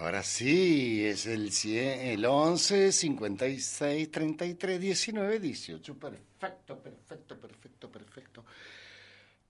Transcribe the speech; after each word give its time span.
Ahora 0.00 0.22
sí, 0.22 1.04
es 1.04 1.26
el, 1.26 1.52
100, 1.52 2.00
el 2.00 2.24
11, 2.24 2.90
56, 2.90 4.10
33, 4.10 4.80
19, 4.80 5.38
18. 5.38 5.94
Perfecto, 5.94 6.78
perfecto, 6.82 7.38
perfecto, 7.38 7.92
perfecto. 7.92 8.44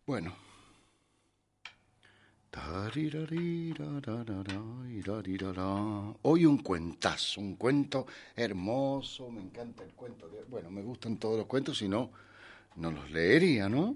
Bueno. 0.05 0.35
Hoy 6.23 6.47
un 6.47 6.59
cuentazo, 6.59 7.41
un 7.41 7.55
cuento 7.55 8.09
hermoso, 8.35 9.31
me 9.31 9.43
encanta 9.43 9.85
el 9.85 9.93
cuento. 9.93 10.29
De, 10.29 10.43
bueno, 10.49 10.69
me 10.69 10.83
gustan 10.83 11.17
todos 11.19 11.39
los 11.39 11.47
cuentos, 11.47 11.79
si 11.79 11.89
no, 11.89 12.11
no 12.75 12.91
los 12.91 13.09
leería, 13.13 13.69
¿no? 13.69 13.95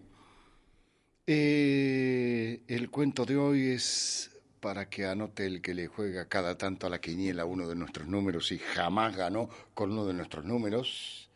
Eh, 1.27 2.62
el 2.68 2.91
cuento 2.91 3.25
de 3.25 3.36
hoy 3.36 3.71
es 3.71 4.33
para 4.64 4.88
que 4.88 5.04
anote 5.04 5.44
el 5.44 5.60
que 5.60 5.74
le 5.74 5.88
juega 5.88 6.26
cada 6.26 6.56
tanto 6.56 6.86
a 6.86 6.90
la 6.90 6.98
quiniela 6.98 7.44
uno 7.44 7.68
de 7.68 7.74
nuestros 7.74 8.08
números 8.08 8.50
y 8.50 8.58
jamás 8.58 9.14
ganó 9.14 9.50
con 9.75 9.93
uno 9.93 10.06
de 10.06 10.14
nuestros 10.14 10.43
números. 10.46 11.29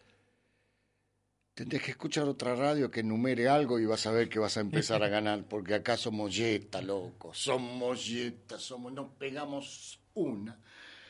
Tendrás 1.53 1.83
que 1.83 1.91
escuchar 1.91 2.25
otra 2.27 2.55
radio 2.55 2.91
que 2.91 3.03
numere 3.03 3.47
algo 3.47 3.79
y 3.79 3.85
vas 3.85 4.07
a 4.07 4.13
ver 4.13 4.31
que 4.31 4.39
vas 4.39 4.57
a 4.57 4.61
empezar 4.61 5.03
a 5.03 5.09
ganar, 5.17 5.45
porque 5.45 5.75
acá 5.75 5.99
somos 5.99 6.35
yeta, 6.35 6.81
loco, 6.81 7.35
somos 7.35 8.07
yeta, 8.07 8.59
somos, 8.59 8.95
no 8.95 9.11
pegamos 9.19 10.01
una. 10.15 10.59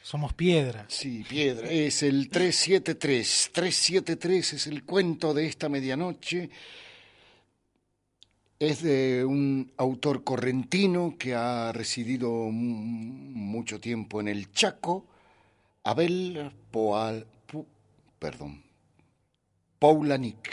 Somos 0.03 0.33
piedra. 0.33 0.87
Sí, 0.89 1.25
piedra. 1.29 1.71
Es 1.71 2.03
el 2.03 2.31
373. 2.31 3.51
373 3.53 4.55
es 4.55 4.67
el 4.67 4.83
cuento 4.83 5.35
de 5.35 5.47
esta 5.47 5.69
medianoche 5.69 6.51
es 8.59 8.83
de 8.83 9.25
un 9.25 9.73
autor 9.77 10.25
correntino 10.25 11.15
que 11.17 11.35
ha 11.35 11.73
residido 11.73 12.31
mucho 12.51 13.79
tiempo 13.81 14.21
en 14.21 14.29
el 14.29 14.51
Chaco, 14.51 15.07
Abel 15.85 16.51
Poal, 16.71 17.27
perdón, 18.19 18.65
Paulanik. 19.79 20.51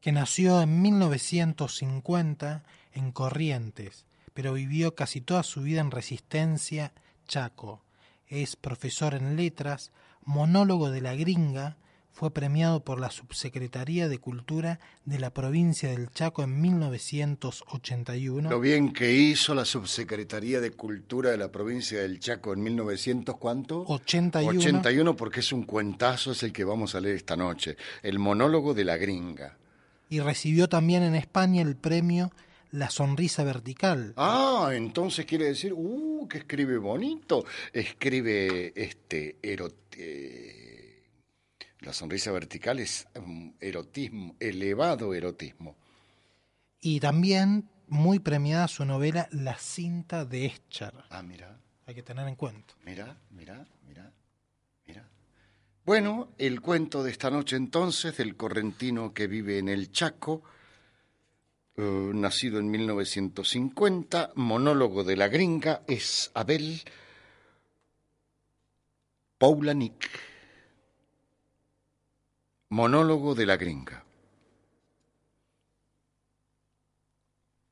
Que 0.00 0.12
nació 0.12 0.62
en 0.62 0.80
1950 0.80 2.64
en 2.94 3.12
Corrientes, 3.12 4.06
pero 4.32 4.54
vivió 4.54 4.94
casi 4.94 5.20
toda 5.20 5.42
su 5.42 5.60
vida 5.60 5.82
en 5.82 5.90
Resistencia, 5.90 6.94
Chaco. 7.28 7.82
Es 8.26 8.56
profesor 8.56 9.14
en 9.14 9.36
letras, 9.36 9.92
monólogo 10.24 10.90
de 10.90 11.02
la 11.02 11.14
gringa, 11.14 11.76
fue 12.12 12.32
premiado 12.32 12.84
por 12.84 13.00
la 13.00 13.10
Subsecretaría 13.10 14.08
de 14.08 14.18
Cultura 14.18 14.78
de 15.04 15.18
la 15.18 15.30
provincia 15.30 15.90
del 15.90 16.10
Chaco 16.10 16.42
en 16.42 16.60
1981. 16.60 18.50
Lo 18.50 18.60
bien 18.60 18.92
que 18.92 19.12
hizo 19.12 19.54
la 19.54 19.64
Subsecretaría 19.64 20.60
de 20.60 20.72
Cultura 20.72 21.30
de 21.30 21.38
la 21.38 21.50
provincia 21.50 22.00
del 22.00 22.20
Chaco 22.20 22.52
en 22.52 22.62
1900, 22.62 23.36
¿cuánto? 23.36 23.84
81. 23.86 24.58
81 24.58 25.16
porque 25.16 25.40
es 25.40 25.52
un 25.52 25.62
cuentazo, 25.62 26.32
es 26.32 26.42
el 26.42 26.52
que 26.52 26.64
vamos 26.64 26.94
a 26.94 27.00
leer 27.00 27.16
esta 27.16 27.36
noche, 27.36 27.76
el 28.02 28.18
monólogo 28.18 28.74
de 28.74 28.84
la 28.84 28.96
gringa. 28.96 29.56
Y 30.08 30.20
recibió 30.20 30.68
también 30.68 31.02
en 31.02 31.14
España 31.14 31.62
el 31.62 31.76
premio 31.76 32.32
La 32.72 32.90
Sonrisa 32.90 33.44
Vertical. 33.44 34.12
Ah, 34.16 34.70
entonces 34.74 35.24
quiere 35.24 35.46
decir, 35.46 35.72
uh, 35.72 36.26
que 36.28 36.38
escribe 36.38 36.78
bonito, 36.78 37.44
escribe 37.72 38.72
este 38.74 39.36
erote 39.42 40.59
la 41.80 41.92
sonrisa 41.92 42.30
vertical 42.30 42.78
es 42.78 43.06
un 43.14 43.56
erotismo, 43.60 44.36
elevado 44.38 45.14
erotismo. 45.14 45.76
Y 46.80 47.00
también 47.00 47.68
muy 47.88 48.18
premiada 48.18 48.68
su 48.68 48.84
novela 48.84 49.28
La 49.32 49.58
cinta 49.58 50.24
de 50.24 50.46
Escher. 50.46 50.94
Ah, 51.10 51.22
mira. 51.22 51.58
Hay 51.86 51.94
que 51.94 52.02
tener 52.02 52.26
en 52.28 52.36
cuenta. 52.36 52.74
Mira, 52.84 53.16
mira, 53.30 53.66
mira, 53.86 54.12
mira. 54.86 55.08
Bueno, 55.84 56.32
el 56.38 56.60
cuento 56.60 57.02
de 57.02 57.10
esta 57.10 57.30
noche 57.30 57.56
entonces 57.56 58.16
del 58.16 58.36
correntino 58.36 59.12
que 59.12 59.26
vive 59.26 59.58
en 59.58 59.68
el 59.68 59.90
Chaco, 59.90 60.42
eh, 61.76 61.82
nacido 61.82 62.60
en 62.60 62.70
1950, 62.70 64.32
monólogo 64.36 65.02
de 65.02 65.16
la 65.16 65.28
gringa, 65.28 65.82
es 65.88 66.30
Abel 66.34 66.82
Paulanik. 69.38 70.29
Monólogo 72.72 73.34
de 73.34 73.46
la 73.46 73.56
gringa. 73.56 74.04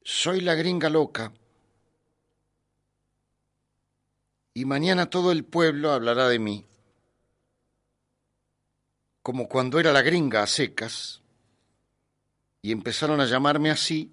Soy 0.02 0.40
la 0.40 0.56
gringa 0.56 0.90
loca 0.90 1.32
y 4.54 4.64
mañana 4.64 5.08
todo 5.08 5.30
el 5.30 5.44
pueblo 5.44 5.92
hablará 5.92 6.28
de 6.28 6.40
mí, 6.40 6.66
como 9.22 9.48
cuando 9.48 9.78
era 9.78 9.92
la 9.92 10.02
gringa 10.02 10.42
a 10.42 10.48
secas, 10.48 11.22
y 12.60 12.72
empezaron 12.72 13.20
a 13.20 13.26
llamarme 13.26 13.70
así 13.70 14.12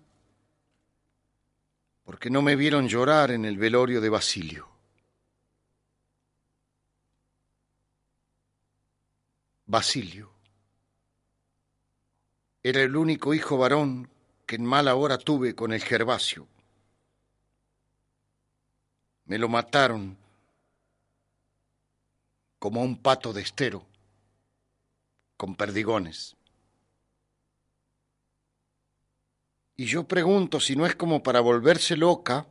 porque 2.03 2.29
no 2.29 2.43
me 2.43 2.55
vieron 2.55 2.87
llorar 2.87 3.31
en 3.31 3.45
el 3.45 3.57
velorio 3.57 4.01
de 4.01 4.09
Basilio. 4.09 4.69
Basilio 9.65 10.34
era 12.67 12.81
el 12.81 12.95
único 12.95 13.35
hijo 13.35 13.59
varón 13.59 14.09
que 14.47 14.55
en 14.55 14.65
mala 14.65 14.95
hora 14.95 15.19
tuve 15.19 15.53
con 15.53 15.71
el 15.71 15.83
Gervasio. 15.83 16.47
Me 19.25 19.37
lo 19.37 19.47
mataron 19.47 20.17
como 22.57 22.81
un 22.81 22.97
pato 22.97 23.33
de 23.33 23.43
estero, 23.43 23.85
con 25.37 25.53
perdigones. 25.53 26.35
Y 29.75 29.85
yo 29.85 30.05
pregunto 30.05 30.59
si 30.59 30.75
no 30.75 30.87
es 30.87 30.95
como 30.95 31.21
para 31.21 31.41
volverse 31.41 31.95
loca, 31.95 32.47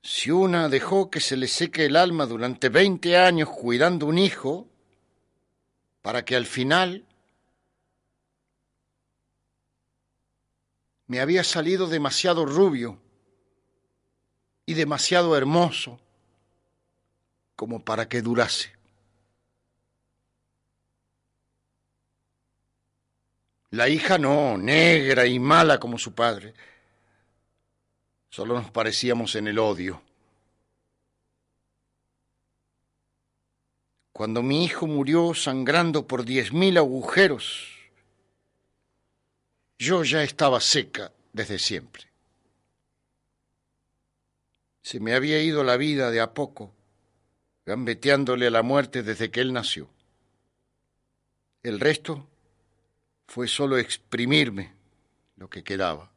si 0.00 0.30
una 0.30 0.68
dejó 0.68 1.10
que 1.10 1.18
se 1.18 1.36
le 1.36 1.48
seque 1.48 1.86
el 1.86 1.96
alma 1.96 2.26
durante 2.26 2.68
veinte 2.68 3.16
años 3.16 3.48
cuidando 3.48 4.06
un 4.06 4.18
hijo, 4.18 4.69
para 6.02 6.24
que 6.24 6.36
al 6.36 6.46
final 6.46 7.04
me 11.06 11.20
había 11.20 11.44
salido 11.44 11.88
demasiado 11.88 12.46
rubio 12.46 12.98
y 14.64 14.74
demasiado 14.74 15.36
hermoso 15.36 16.00
como 17.56 17.84
para 17.84 18.08
que 18.08 18.22
durase. 18.22 18.72
La 23.70 23.88
hija 23.88 24.18
no, 24.18 24.56
negra 24.56 25.26
y 25.26 25.38
mala 25.38 25.78
como 25.78 25.98
su 25.98 26.14
padre. 26.14 26.54
Solo 28.28 28.54
nos 28.54 28.70
parecíamos 28.70 29.34
en 29.34 29.48
el 29.48 29.58
odio. 29.58 30.02
Cuando 34.12 34.42
mi 34.42 34.64
hijo 34.64 34.86
murió 34.86 35.34
sangrando 35.34 36.06
por 36.06 36.24
diez 36.24 36.52
mil 36.52 36.76
agujeros, 36.76 37.68
yo 39.78 40.04
ya 40.04 40.22
estaba 40.22 40.60
seca 40.60 41.12
desde 41.32 41.58
siempre. 41.58 42.04
Se 44.82 45.00
me 45.00 45.14
había 45.14 45.40
ido 45.42 45.64
la 45.64 45.76
vida 45.76 46.10
de 46.10 46.20
a 46.20 46.34
poco, 46.34 46.74
gambeteándole 47.64 48.46
a 48.46 48.50
la 48.50 48.62
muerte 48.62 49.02
desde 49.02 49.30
que 49.30 49.40
él 49.40 49.52
nació. 49.52 49.88
El 51.62 51.78
resto 51.78 52.28
fue 53.26 53.46
solo 53.46 53.78
exprimirme 53.78 54.74
lo 55.36 55.48
que 55.48 55.62
quedaba. 55.62 56.10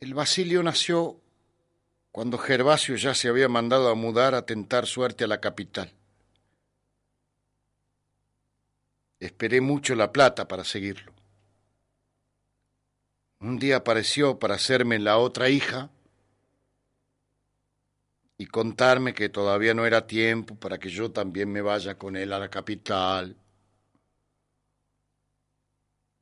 El 0.00 0.14
Basilio 0.14 0.62
nació 0.62 1.21
cuando 2.12 2.36
Gervasio 2.36 2.94
ya 2.96 3.14
se 3.14 3.28
había 3.28 3.48
mandado 3.48 3.88
a 3.88 3.94
mudar 3.94 4.34
a 4.34 4.44
tentar 4.44 4.86
suerte 4.86 5.24
a 5.24 5.26
la 5.26 5.40
capital. 5.40 5.90
Esperé 9.18 9.62
mucho 9.62 9.94
la 9.94 10.12
plata 10.12 10.46
para 10.46 10.62
seguirlo. 10.62 11.12
Un 13.40 13.58
día 13.58 13.76
apareció 13.76 14.38
para 14.38 14.56
hacerme 14.56 14.98
la 14.98 15.16
otra 15.16 15.48
hija 15.48 15.90
y 18.36 18.46
contarme 18.46 19.14
que 19.14 19.28
todavía 19.28 19.72
no 19.72 19.86
era 19.86 20.06
tiempo 20.06 20.54
para 20.56 20.78
que 20.78 20.90
yo 20.90 21.10
también 21.10 21.50
me 21.50 21.62
vaya 21.62 21.96
con 21.96 22.16
él 22.16 22.32
a 22.32 22.38
la 22.38 22.50
capital. 22.50 23.36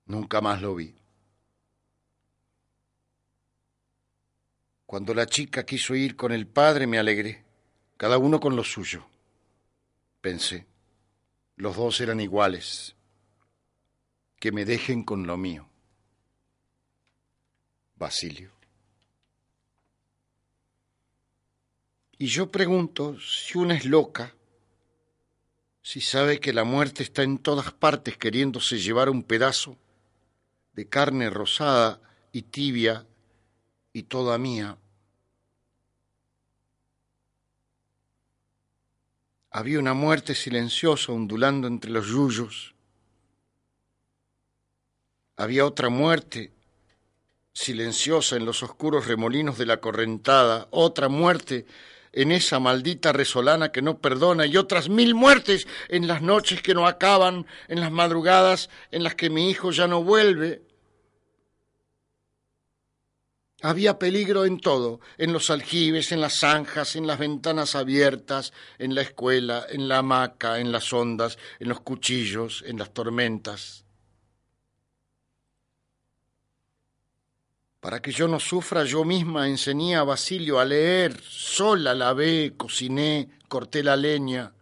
Nunca 0.07 0.41
más 0.41 0.63
lo 0.63 0.75
vi. 0.75 1.00
Cuando 4.91 5.15
la 5.15 5.27
chica 5.27 5.65
quiso 5.65 5.95
ir 5.95 6.17
con 6.17 6.33
el 6.33 6.49
padre 6.49 6.89
me 6.89 6.99
alegré, 6.99 7.45
cada 7.97 8.19
uno 8.19 8.41
con 8.41 8.57
lo 8.57 8.65
suyo. 8.65 9.07
Pensé, 10.21 10.67
los 11.55 11.77
dos 11.77 12.01
eran 12.01 12.19
iguales, 12.19 12.97
que 14.41 14.51
me 14.51 14.65
dejen 14.65 15.05
con 15.05 15.29
lo 15.29 15.37
mío. 15.37 15.71
Basilio. 17.95 18.51
Y 22.19 22.27
yo 22.27 22.51
pregunto 22.51 23.17
si 23.21 23.59
una 23.59 23.77
es 23.77 23.85
loca, 23.85 24.35
si 25.83 26.01
sabe 26.01 26.41
que 26.41 26.53
la 26.53 26.65
muerte 26.65 27.05
está 27.05 27.23
en 27.23 27.39
todas 27.39 27.71
partes 27.73 28.19
queriéndose 28.19 28.81
llevar 28.81 29.09
un 29.09 29.23
pedazo 29.23 29.77
de 30.73 30.89
carne 30.89 31.31
rosada 31.31 32.01
y 32.33 32.43
tibia 32.43 33.07
y 33.93 34.05
toda 34.05 34.39
mía. 34.39 34.77
Había 39.51 39.81
una 39.81 39.95
muerte 39.95 40.35
silenciosa 40.35 41.13
ondulando 41.13 41.67
entre 41.67 41.91
los 41.91 42.07
yuyos. 42.07 42.75
Había 45.37 45.67
otra 45.67 45.89
muerte 45.89 46.53
silenciosa 47.53 48.37
en 48.37 48.45
los 48.45 48.63
oscuros 48.63 49.07
remolinos 49.07 49.59
de 49.59 49.67
la 49.67 49.79
correntada, 49.79 50.69
otra 50.71 51.09
muerte 51.09 51.67
en 52.13 52.33
esa 52.33 52.59
maldita 52.59 53.13
resolana 53.13 53.73
que 53.73 53.83
no 53.83 53.99
perdona 53.99 54.47
y 54.47 54.57
otras 54.57 54.89
mil 54.89 55.15
muertes 55.15 55.67
en 55.89 56.07
las 56.07 56.23
noches 56.23 56.63
que 56.63 56.75
no 56.75 56.87
acaban, 56.87 57.47
en 57.69 57.81
las 57.81 57.91
madrugadas 57.91 58.71
en 58.91 59.03
las 59.03 59.15
que 59.15 59.31
mi 59.31 59.51
hijo 59.51 59.71
ya 59.71 59.87
no 59.87 60.03
vuelve. 60.03 60.63
Había 63.63 63.99
peligro 63.99 64.47
en 64.47 64.59
todo, 64.59 65.01
en 65.19 65.33
los 65.33 65.51
aljibes, 65.51 66.13
en 66.13 66.21
las 66.21 66.41
zanjas, 66.41 66.97
en 66.97 67.07
las 67.07 67.19
ventanas 67.19 67.75
abiertas, 67.75 68.53
en 68.79 68.95
la 68.95 69.03
escuela, 69.03 69.67
en 69.69 69.87
la 69.87 69.99
hamaca, 69.99 70.61
en 70.61 70.73
las 70.73 70.93
ondas, 70.93 71.39
en 71.59 71.69
los 71.69 71.81
cuchillos, 71.81 72.65
en 72.67 72.79
las 72.79 72.95
tormentas. 72.95 73.85
Para 77.81 78.01
que 78.01 78.13
yo 78.13 78.29
no 78.29 78.41
sufra, 78.41 78.85
yo 78.85 79.05
misma 79.05 79.49
enseñé 79.49 79.97
a 79.97 80.05
Basilio 80.05 80.59
a 80.59 80.65
leer, 80.65 81.21
sola 81.23 81.95
lavé, 81.95 82.55
cociné, 82.57 83.29
corté 83.49 83.83
la 83.83 83.97
leña. 83.97 84.53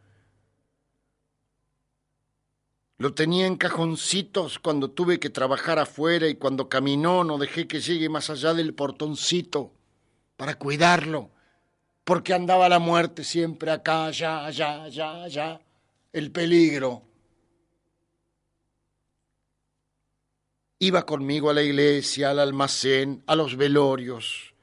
Lo 2.98 3.14
tenía 3.14 3.46
en 3.46 3.56
cajoncitos 3.56 4.58
cuando 4.58 4.90
tuve 4.90 5.20
que 5.20 5.30
trabajar 5.30 5.78
afuera 5.78 6.26
y 6.26 6.34
cuando 6.34 6.68
caminó 6.68 7.22
no 7.22 7.38
dejé 7.38 7.68
que 7.68 7.80
llegue 7.80 8.08
más 8.08 8.28
allá 8.28 8.54
del 8.54 8.74
portoncito 8.74 9.72
para 10.36 10.58
cuidarlo, 10.58 11.30
porque 12.02 12.34
andaba 12.34 12.68
la 12.68 12.80
muerte 12.80 13.22
siempre 13.22 13.70
acá, 13.70 14.06
allá, 14.06 14.44
allá, 14.44 14.82
allá, 14.82 15.22
allá, 15.22 15.60
el 16.12 16.32
peligro. 16.32 17.02
Iba 20.80 21.06
conmigo 21.06 21.50
a 21.50 21.54
la 21.54 21.62
iglesia, 21.62 22.30
al 22.30 22.40
almacén, 22.40 23.22
a 23.28 23.36
los 23.36 23.56
velorios. 23.56 24.54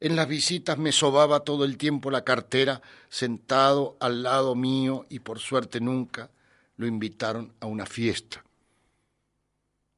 En 0.00 0.16
las 0.16 0.28
visitas 0.28 0.76
me 0.76 0.92
sobaba 0.92 1.40
todo 1.40 1.64
el 1.64 1.78
tiempo 1.78 2.10
la 2.10 2.24
cartera, 2.24 2.82
sentado 3.08 3.96
al 4.00 4.22
lado 4.22 4.54
mío 4.54 5.06
y 5.08 5.20
por 5.20 5.38
suerte 5.38 5.80
nunca 5.80 6.30
lo 6.78 6.86
invitaron 6.86 7.52
a 7.60 7.66
una 7.66 7.84
fiesta. 7.84 8.42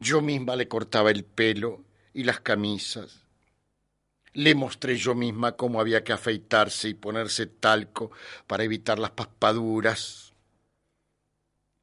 Yo 0.01 0.21
misma 0.23 0.57
le 0.57 0.67
cortaba 0.67 1.11
el 1.11 1.25
pelo 1.25 1.85
y 2.13 2.25
las 2.25 2.41
camisas. 2.41 3.27
Le 4.33 4.55
mostré 4.55 4.97
yo 4.97 5.15
misma 5.15 5.53
cómo 5.53 5.81
había 5.81 6.03
que 6.03 6.13
afeitarse 6.13 6.89
y 6.89 6.95
ponerse 6.95 7.47
talco 7.47 8.11
para 8.47 8.65
evitar 8.65 8.99
las 8.99 9.11
paspaduras. 9.11 10.33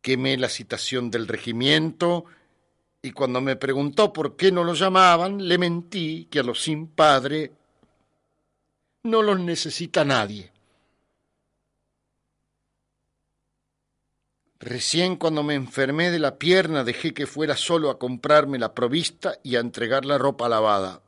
Quemé 0.01 0.35
la 0.37 0.49
citación 0.49 1.11
del 1.11 1.27
regimiento 1.27 2.25
y 3.01 3.11
cuando 3.11 3.39
me 3.39 3.55
preguntó 3.55 4.11
por 4.11 4.35
qué 4.35 4.51
no 4.51 4.63
lo 4.63 4.73
llamaban, 4.73 5.47
le 5.47 5.57
mentí 5.59 6.27
que 6.31 6.39
a 6.39 6.43
los 6.43 6.63
sin 6.63 6.87
padre 6.87 7.51
no 9.03 9.21
los 9.21 9.39
necesita 9.39 10.03
nadie. 10.03 10.51
Recién 14.59 15.17
cuando 15.17 15.43
me 15.43 15.53
enfermé 15.53 16.09
de 16.09 16.19
la 16.19 16.37
pierna 16.37 16.83
dejé 16.83 17.13
que 17.13 17.27
fuera 17.27 17.55
solo 17.55 17.89
a 17.89 17.99
comprarme 17.99 18.57
la 18.57 18.73
provista 18.73 19.37
y 19.43 19.55
a 19.55 19.59
entregar 19.59 20.03
la 20.03 20.17
ropa 20.17 20.49
lavada. 20.49 21.01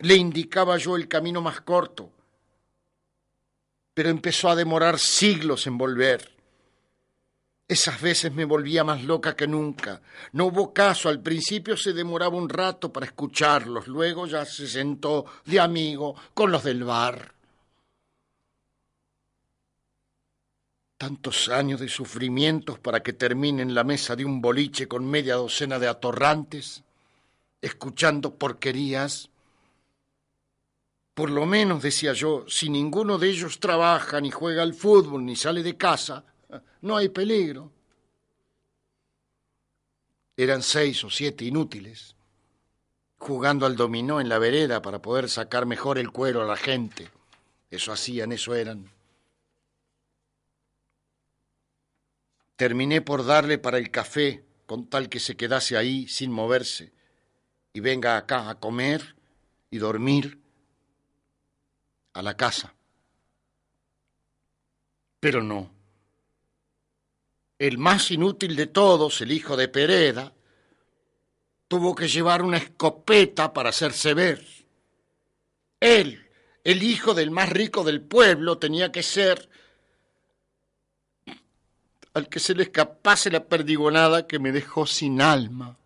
Le 0.00 0.14
indicaba 0.14 0.76
yo 0.76 0.96
el 0.96 1.08
camino 1.08 1.40
más 1.40 1.62
corto, 1.62 2.12
pero 3.94 4.10
empezó 4.10 4.50
a 4.50 4.56
demorar 4.56 4.98
siglos 4.98 5.66
en 5.66 5.78
volver. 5.78 6.30
Esas 7.66 8.00
veces 8.00 8.32
me 8.32 8.44
volvía 8.44 8.84
más 8.84 9.02
loca 9.02 9.34
que 9.34 9.46
nunca. 9.46 10.00
No 10.32 10.46
hubo 10.46 10.72
caso, 10.72 11.08
al 11.08 11.20
principio 11.20 11.76
se 11.76 11.92
demoraba 11.92 12.36
un 12.36 12.48
rato 12.48 12.92
para 12.92 13.06
escucharlos, 13.06 13.88
luego 13.88 14.26
ya 14.26 14.44
se 14.44 14.68
sentó 14.68 15.26
de 15.44 15.58
amigo 15.58 16.14
con 16.34 16.52
los 16.52 16.64
del 16.64 16.84
bar. 16.84 17.37
Tantos 20.98 21.48
años 21.48 21.78
de 21.78 21.88
sufrimientos 21.88 22.80
para 22.80 23.04
que 23.04 23.12
termine 23.12 23.62
en 23.62 23.72
la 23.72 23.84
mesa 23.84 24.16
de 24.16 24.24
un 24.24 24.40
boliche 24.40 24.88
con 24.88 25.08
media 25.08 25.36
docena 25.36 25.78
de 25.78 25.86
atorrantes, 25.86 26.82
escuchando 27.62 28.34
porquerías. 28.34 29.30
Por 31.14 31.30
lo 31.30 31.46
menos, 31.46 31.82
decía 31.82 32.12
yo, 32.14 32.44
si 32.48 32.68
ninguno 32.68 33.16
de 33.16 33.30
ellos 33.30 33.60
trabaja, 33.60 34.20
ni 34.20 34.32
juega 34.32 34.62
al 34.62 34.74
fútbol, 34.74 35.24
ni 35.24 35.36
sale 35.36 35.62
de 35.62 35.76
casa, 35.76 36.24
no 36.82 36.96
hay 36.96 37.08
peligro. 37.08 37.70
Eran 40.36 40.62
seis 40.62 41.02
o 41.04 41.10
siete 41.10 41.44
inútiles, 41.44 42.16
jugando 43.18 43.66
al 43.66 43.76
dominó 43.76 44.20
en 44.20 44.28
la 44.28 44.38
vereda 44.38 44.82
para 44.82 45.00
poder 45.00 45.28
sacar 45.28 45.64
mejor 45.64 45.98
el 45.98 46.10
cuero 46.10 46.42
a 46.42 46.46
la 46.46 46.56
gente. 46.56 47.08
Eso 47.70 47.92
hacían, 47.92 48.32
eso 48.32 48.54
eran. 48.54 48.97
Terminé 52.58 53.00
por 53.00 53.24
darle 53.24 53.56
para 53.56 53.78
el 53.78 53.90
café, 53.90 54.44
con 54.66 54.90
tal 54.90 55.08
que 55.08 55.20
se 55.20 55.34
quedase 55.34 55.78
ahí 55.78 56.06
sin 56.06 56.30
moverse, 56.30 56.92
y 57.72 57.80
venga 57.80 58.18
acá 58.18 58.50
a 58.50 58.60
comer 58.60 59.16
y 59.70 59.78
dormir 59.78 60.38
a 62.12 62.20
la 62.20 62.36
casa. 62.36 62.74
Pero 65.20 65.42
no 65.42 65.78
el 67.58 67.76
más 67.76 68.10
inútil 68.10 68.54
de 68.54 68.66
todos, 68.66 69.20
el 69.20 69.32
hijo 69.32 69.56
de 69.56 69.68
Pereda, 69.68 70.32
tuvo 71.66 71.94
que 71.94 72.08
llevar 72.08 72.42
una 72.42 72.56
escopeta 72.56 73.52
para 73.52 73.70
hacerse 73.70 74.14
ver. 74.14 74.44
Él, 75.80 76.28
el 76.62 76.82
hijo 76.82 77.14
del 77.14 77.30
más 77.30 77.48
rico 77.50 77.82
del 77.82 78.00
pueblo, 78.00 78.58
tenía 78.58 78.92
que 78.92 79.02
ser 79.02 79.48
al 82.14 82.28
que 82.28 82.40
se 82.40 82.54
le 82.54 82.64
escapase 82.64 83.30
la 83.30 83.44
perdigonada 83.44 84.26
que 84.26 84.38
me 84.38 84.52
dejó 84.52 84.86
sin 84.86 85.20
alma. 85.20 85.76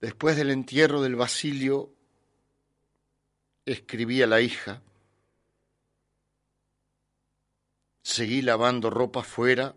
Después 0.00 0.36
del 0.36 0.50
entierro 0.50 1.00
del 1.00 1.16
Basilio, 1.16 1.90
escribí 3.64 4.20
a 4.20 4.26
la 4.26 4.42
hija, 4.42 4.82
seguí 8.02 8.42
lavando 8.42 8.90
ropa 8.90 9.22
fuera 9.22 9.74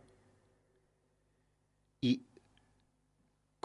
y 2.02 2.27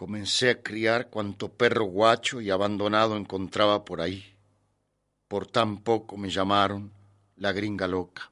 comencé 0.03 0.51
a 0.51 0.61
criar 0.61 1.11
cuanto 1.11 1.49
perro 1.49 1.85
guacho 1.85 2.41
y 2.41 2.51
abandonado 2.51 3.17
encontraba 3.17 3.85
por 3.85 4.01
ahí. 4.01 4.35
Por 5.29 5.47
tan 5.47 5.79
poco 5.79 6.17
me 6.17 6.29
llamaron 6.29 6.91
la 7.37 7.53
gringa 7.53 7.87
loca. 7.87 8.29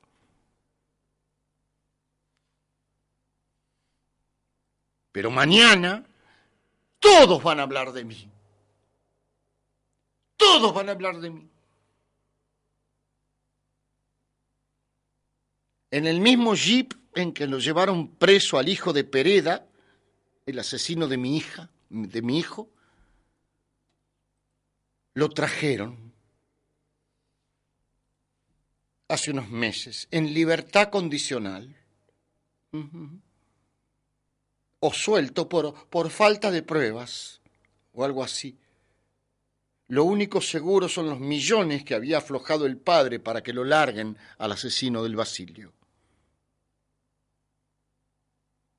Pero 5.12 5.30
mañana 5.30 6.04
todos 6.98 7.40
van 7.40 7.60
a 7.60 7.62
hablar 7.62 7.92
de 7.92 8.02
mí. 8.02 8.28
Todos 10.36 10.74
van 10.74 10.88
a 10.88 10.92
hablar 10.92 11.20
de 11.20 11.30
mí. 11.30 11.48
en 15.92 16.06
el 16.06 16.20
mismo 16.20 16.54
jeep 16.54 16.94
en 17.14 17.32
que 17.32 17.46
lo 17.46 17.58
llevaron 17.58 18.08
preso 18.08 18.58
al 18.58 18.68
hijo 18.68 18.92
de 18.92 19.02
Pereda, 19.04 19.66
el 20.50 20.58
asesino 20.58 21.08
de 21.08 21.16
mi 21.16 21.36
hija, 21.36 21.70
de 21.88 22.22
mi 22.22 22.38
hijo, 22.38 22.68
lo 25.14 25.28
trajeron 25.28 26.12
hace 29.08 29.32
unos 29.32 29.50
meses 29.50 30.06
en 30.10 30.32
libertad 30.32 30.88
condicional 30.88 31.76
o 34.78 34.92
suelto 34.92 35.48
por, 35.48 35.88
por 35.88 36.10
falta 36.10 36.50
de 36.50 36.62
pruebas 36.62 37.40
o 37.92 38.04
algo 38.04 38.22
así. 38.22 38.56
Lo 39.88 40.04
único 40.04 40.40
seguro 40.40 40.88
son 40.88 41.10
los 41.10 41.18
millones 41.18 41.84
que 41.84 41.96
había 41.96 42.18
aflojado 42.18 42.64
el 42.66 42.76
padre 42.76 43.18
para 43.18 43.42
que 43.42 43.52
lo 43.52 43.64
larguen 43.64 44.16
al 44.38 44.52
asesino 44.52 45.02
del 45.02 45.16
Basilio. 45.16 45.72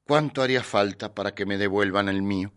¿Cuánto 0.06 0.42
haría 0.42 0.64
falta 0.64 1.14
para 1.14 1.34
que 1.34 1.46
me 1.46 1.58
devuelvan 1.58 2.10
el 2.10 2.22
mío? 2.22 2.52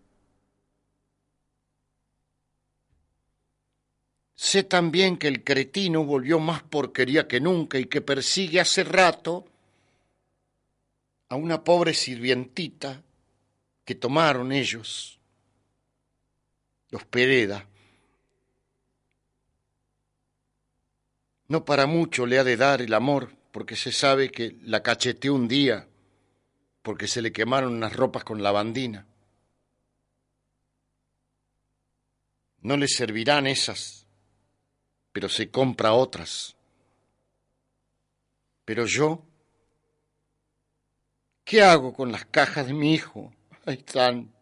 Sé 4.35 4.65
también 4.65 5.17
que 5.17 5.29
el 5.29 5.45
cretino 5.45 6.05
volvió 6.05 6.39
más 6.41 6.63
porquería 6.63 7.27
que 7.27 7.41
nunca 7.41 7.79
y 7.79 7.87
que 7.87 8.01
persigue 8.01 8.61
hace 8.61 8.85
rato 8.85 9.47
a 11.29 11.37
una 11.37 11.65
pobre 11.65 11.95
sirvientita 11.95 13.03
que 13.85 13.95
tomaron 13.95 14.53
ellos, 14.53 15.19
los 16.91 17.05
Pereda. 17.05 17.67
No 21.49 21.65
para 21.65 21.87
mucho 21.87 22.27
le 22.27 22.39
ha 22.39 22.45
de 22.45 22.57
dar 22.57 22.83
el 22.83 22.95
amor, 22.95 23.35
porque 23.53 23.77
se 23.77 23.93
sabe 23.93 24.31
que 24.31 24.57
la 24.63 24.83
cacheteó 24.83 25.35
un 25.35 25.47
día, 25.47 25.87
porque 26.85 27.09
se 27.09 27.23
le 27.23 27.33
quemaron 27.33 27.73
unas 27.73 27.97
ropas 27.97 28.25
con 28.25 28.43
lavandina. 28.43 29.07
No 32.61 32.77
le 32.77 32.89
servirán 32.89 33.47
esas, 33.47 34.07
pero 35.11 35.31
se 35.31 35.51
compra 35.51 35.95
otras. 35.95 36.55
Pero 38.67 38.85
yo, 38.85 39.25
¿qué 41.43 41.63
hago 41.63 41.95
con 41.95 42.13
las 42.13 42.27
cajas 42.27 42.67
de 42.67 42.75
mi 42.75 42.93
hijo? 42.93 43.33
Ahí 43.65 43.77
están, 43.77 44.35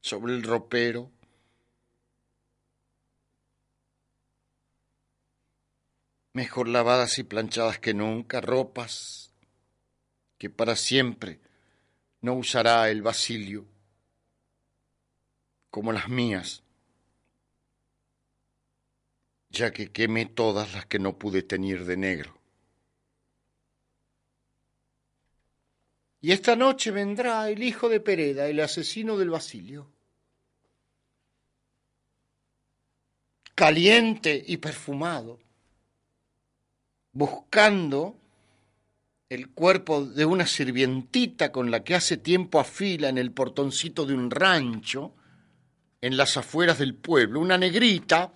sobre 0.00 0.34
el 0.34 0.42
ropero. 0.42 1.12
Mejor 6.32 6.66
lavadas 6.66 7.20
y 7.20 7.22
planchadas 7.22 7.78
que 7.78 7.94
nunca, 7.94 8.40
ropas 8.40 9.31
que 10.42 10.50
para 10.50 10.74
siempre 10.74 11.38
no 12.20 12.34
usará 12.34 12.90
el 12.90 13.00
Basilio, 13.00 13.64
como 15.70 15.92
las 15.92 16.08
mías, 16.08 16.64
ya 19.50 19.72
que 19.72 19.92
quemé 19.92 20.26
todas 20.26 20.74
las 20.74 20.84
que 20.86 20.98
no 20.98 21.16
pude 21.16 21.44
teñir 21.44 21.84
de 21.84 21.96
negro. 21.96 22.36
Y 26.20 26.32
esta 26.32 26.56
noche 26.56 26.90
vendrá 26.90 27.48
el 27.48 27.62
hijo 27.62 27.88
de 27.88 28.00
Pereda, 28.00 28.48
el 28.48 28.58
asesino 28.58 29.16
del 29.16 29.30
Basilio. 29.30 29.88
Caliente 33.54 34.42
y 34.44 34.56
perfumado, 34.56 35.38
buscando 37.12 38.16
el 39.32 39.48
cuerpo 39.48 40.04
de 40.04 40.26
una 40.26 40.46
sirvientita 40.46 41.50
con 41.50 41.70
la 41.70 41.82
que 41.82 41.94
hace 41.94 42.18
tiempo 42.18 42.60
afila 42.60 43.08
en 43.08 43.16
el 43.16 43.32
portoncito 43.32 44.04
de 44.04 44.12
un 44.12 44.30
rancho, 44.30 45.14
en 46.02 46.18
las 46.18 46.36
afueras 46.36 46.78
del 46.78 46.94
pueblo, 46.94 47.40
una 47.40 47.56
negrita 47.56 48.34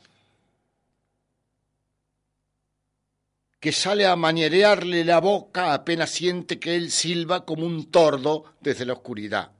que 3.61 3.73
sale 3.73 4.07
a 4.07 4.17
manierearle 4.17 5.05
la 5.05 5.21
boca 5.21 5.75
apenas 5.75 6.09
siente 6.09 6.59
que 6.59 6.77
él 6.77 6.91
silba 6.91 7.45
como 7.45 7.67
un 7.67 7.91
tordo 7.91 8.55
desde 8.63 8.87
la 8.87 8.95
oscuridad. 8.95 9.53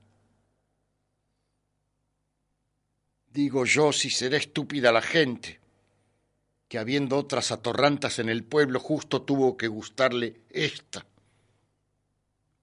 Digo 3.31 3.63
yo 3.63 3.93
si 3.93 4.09
será 4.09 4.37
estúpida 4.37 4.91
la 4.91 5.03
gente, 5.03 5.59
que 6.67 6.79
habiendo 6.79 7.15
otras 7.15 7.51
atorrantas 7.51 8.17
en 8.17 8.29
el 8.29 8.43
pueblo 8.43 8.79
justo 8.79 9.21
tuvo 9.21 9.55
que 9.55 9.67
gustarle 9.67 10.41
esta, 10.49 11.05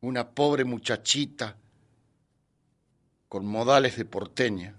una 0.05 0.31
pobre 0.31 0.65
muchachita 0.65 1.57
con 3.29 3.47
modales 3.47 3.97
de 3.97 4.05
porteña. 4.05 4.77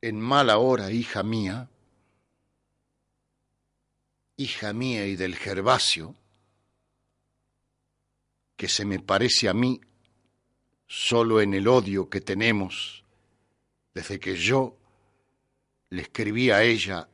En 0.00 0.20
mala 0.20 0.58
hora, 0.58 0.90
hija 0.90 1.22
mía, 1.22 1.70
hija 4.36 4.72
mía 4.72 5.06
y 5.06 5.16
del 5.16 5.36
Gervasio, 5.36 6.14
que 8.56 8.68
se 8.68 8.84
me 8.84 8.98
parece 8.98 9.48
a 9.48 9.54
mí 9.54 9.80
solo 10.86 11.40
en 11.40 11.54
el 11.54 11.68
odio 11.68 12.10
que 12.10 12.20
tenemos 12.20 13.04
desde 13.94 14.20
que 14.20 14.36
yo 14.36 14.76
le 15.90 16.02
escribí 16.02 16.50
a 16.50 16.62
ella 16.62 17.08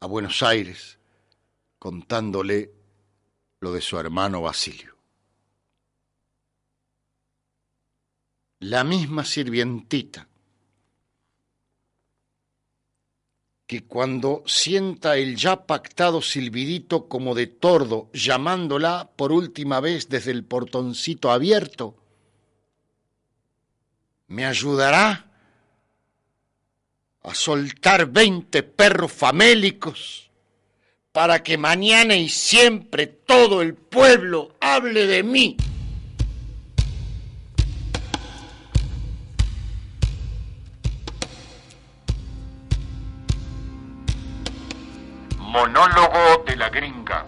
a 0.00 0.06
Buenos 0.06 0.42
Aires 0.42 0.98
contándole 1.78 2.75
de 3.72 3.80
su 3.80 3.98
hermano 3.98 4.42
Basilio. 4.42 4.96
La 8.60 8.84
misma 8.84 9.24
sirvientita 9.24 10.28
que 13.66 13.84
cuando 13.84 14.44
sienta 14.46 15.16
el 15.16 15.36
ya 15.36 15.66
pactado 15.66 16.22
silbidito 16.22 17.08
como 17.08 17.34
de 17.34 17.48
tordo 17.48 18.08
llamándola 18.12 19.10
por 19.16 19.32
última 19.32 19.80
vez 19.80 20.08
desde 20.08 20.30
el 20.30 20.44
portoncito 20.44 21.32
abierto, 21.32 21.96
me 24.28 24.46
ayudará 24.46 25.30
a 27.22 27.34
soltar 27.34 28.06
veinte 28.06 28.62
perros 28.62 29.12
famélicos 29.12 30.25
para 31.16 31.42
que 31.42 31.56
mañana 31.56 32.14
y 32.14 32.28
siempre 32.28 33.06
todo 33.06 33.62
el 33.62 33.72
pueblo 33.72 34.52
hable 34.60 35.06
de 35.06 35.22
mí. 35.22 35.56
Monólogo 45.38 46.44
de 46.46 46.56
la 46.56 46.68
gringa. 46.68 47.24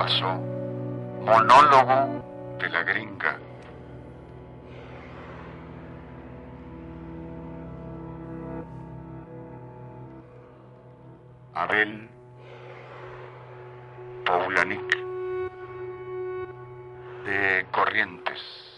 Pasó. 0.00 0.34
Monólogo 1.26 2.56
de 2.58 2.70
la 2.70 2.82
gringa. 2.84 3.38
Abel 11.52 12.08
Paulanik 14.24 14.96
de 17.26 17.66
Corrientes 17.70 18.69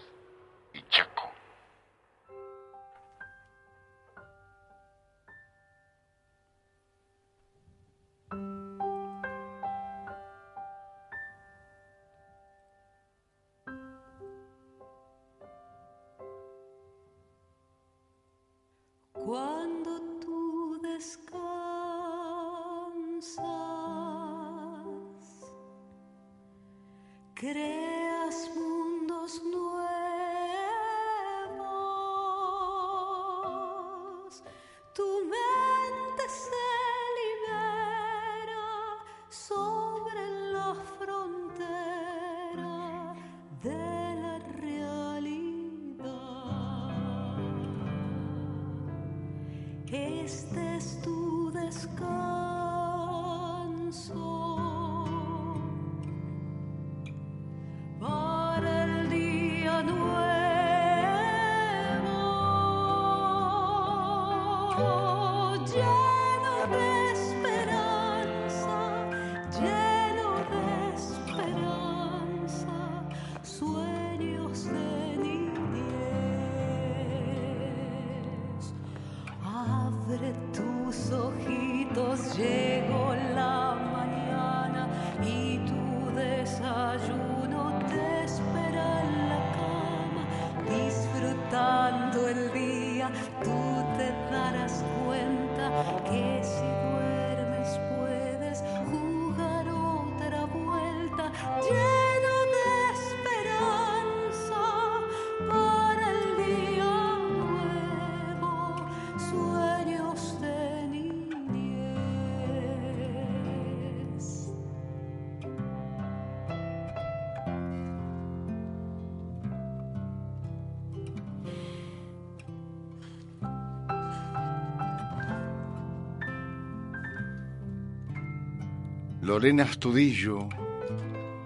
Lorena 129.32 129.62
Astudillo, 129.62 130.46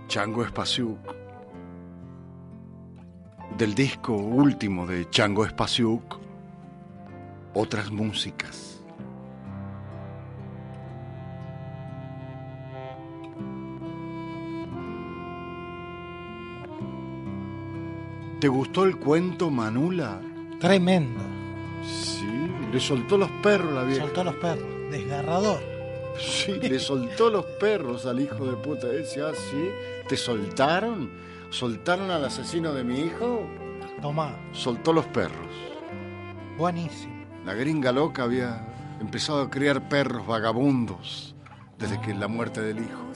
Chango 0.08 0.42
Espasiuk, 0.42 0.98
del 3.56 3.76
disco 3.76 4.12
último 4.12 4.88
de 4.88 5.08
Chango 5.08 5.46
Espasiuk, 5.46 6.18
otras 7.54 7.92
músicas. 7.92 8.82
¿Te 18.40 18.48
gustó 18.48 18.82
el 18.82 18.96
cuento, 18.96 19.48
Manula? 19.48 20.20
Tremendo. 20.58 21.20
Sí, 21.84 22.50
le 22.72 22.80
soltó 22.80 23.16
los 23.16 23.30
perros 23.44 23.72
la 23.72 23.84
vieja. 23.84 24.02
Soltó 24.02 24.24
los 24.24 24.34
perros. 24.34 24.66
Desgarrador. 24.90 25.76
Sí, 26.18 26.52
le 26.52 26.78
soltó 26.78 27.30
los 27.30 27.45
perros 27.58 28.06
al 28.06 28.20
hijo 28.20 28.46
de 28.46 28.56
puta 28.56 28.92
ese. 28.92 29.22
Ah, 29.22 29.32
sí. 29.34 29.70
¿Te 30.08 30.16
soltaron? 30.16 31.10
¿Soltaron 31.50 32.10
al 32.10 32.24
asesino 32.24 32.72
de 32.72 32.84
mi 32.84 33.00
hijo? 33.00 33.46
Tomá. 34.02 34.36
Soltó 34.52 34.92
los 34.92 35.06
perros. 35.06 35.52
Buenísimo. 36.58 37.14
La 37.44 37.54
gringa 37.54 37.92
loca 37.92 38.24
había 38.24 38.66
empezado 39.00 39.42
a 39.42 39.50
criar 39.50 39.88
perros 39.88 40.26
vagabundos 40.26 41.34
desde 41.78 42.00
que 42.00 42.14
la 42.14 42.28
muerte 42.28 42.60
del 42.60 42.80
hijo. 42.80 43.06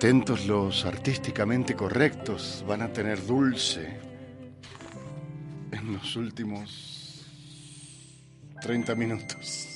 Atentos 0.00 0.46
los 0.46 0.86
artísticamente 0.86 1.76
correctos, 1.76 2.64
van 2.66 2.80
a 2.80 2.90
tener 2.90 3.22
dulce 3.26 3.98
en 5.72 5.92
los 5.92 6.16
últimos 6.16 7.26
30 8.62 8.94
minutos. 8.94 9.69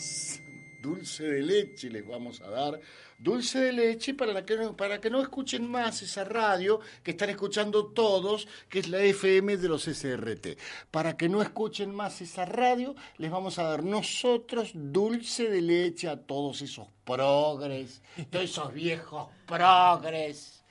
Dulce 0.84 1.24
de 1.24 1.40
leche 1.40 1.88
les 1.88 2.06
vamos 2.06 2.42
a 2.42 2.50
dar. 2.50 2.78
Dulce 3.18 3.58
de 3.58 3.72
leche 3.72 4.12
para, 4.12 4.44
que 4.44 4.54
no, 4.54 4.76
para 4.76 5.00
que 5.00 5.08
no 5.08 5.22
escuchen 5.22 5.66
más 5.66 6.02
esa 6.02 6.24
radio 6.24 6.78
que 7.02 7.12
están 7.12 7.30
escuchando 7.30 7.86
todos, 7.86 8.46
que 8.68 8.80
es 8.80 8.88
la 8.88 9.00
FM 9.00 9.56
de 9.56 9.68
los 9.68 9.84
SRT. 9.84 10.58
Para 10.90 11.16
que 11.16 11.30
no 11.30 11.40
escuchen 11.40 11.94
más 11.94 12.20
esa 12.20 12.44
radio, 12.44 12.94
les 13.16 13.30
vamos 13.30 13.58
a 13.58 13.62
dar 13.62 13.82
nosotros 13.82 14.72
dulce 14.74 15.48
de 15.48 15.62
leche 15.62 16.06
a 16.06 16.18
todos 16.18 16.60
esos 16.60 16.86
progres, 17.06 18.02
todos 18.28 18.44
esos 18.44 18.70
viejos 18.74 19.28
progres 19.46 20.63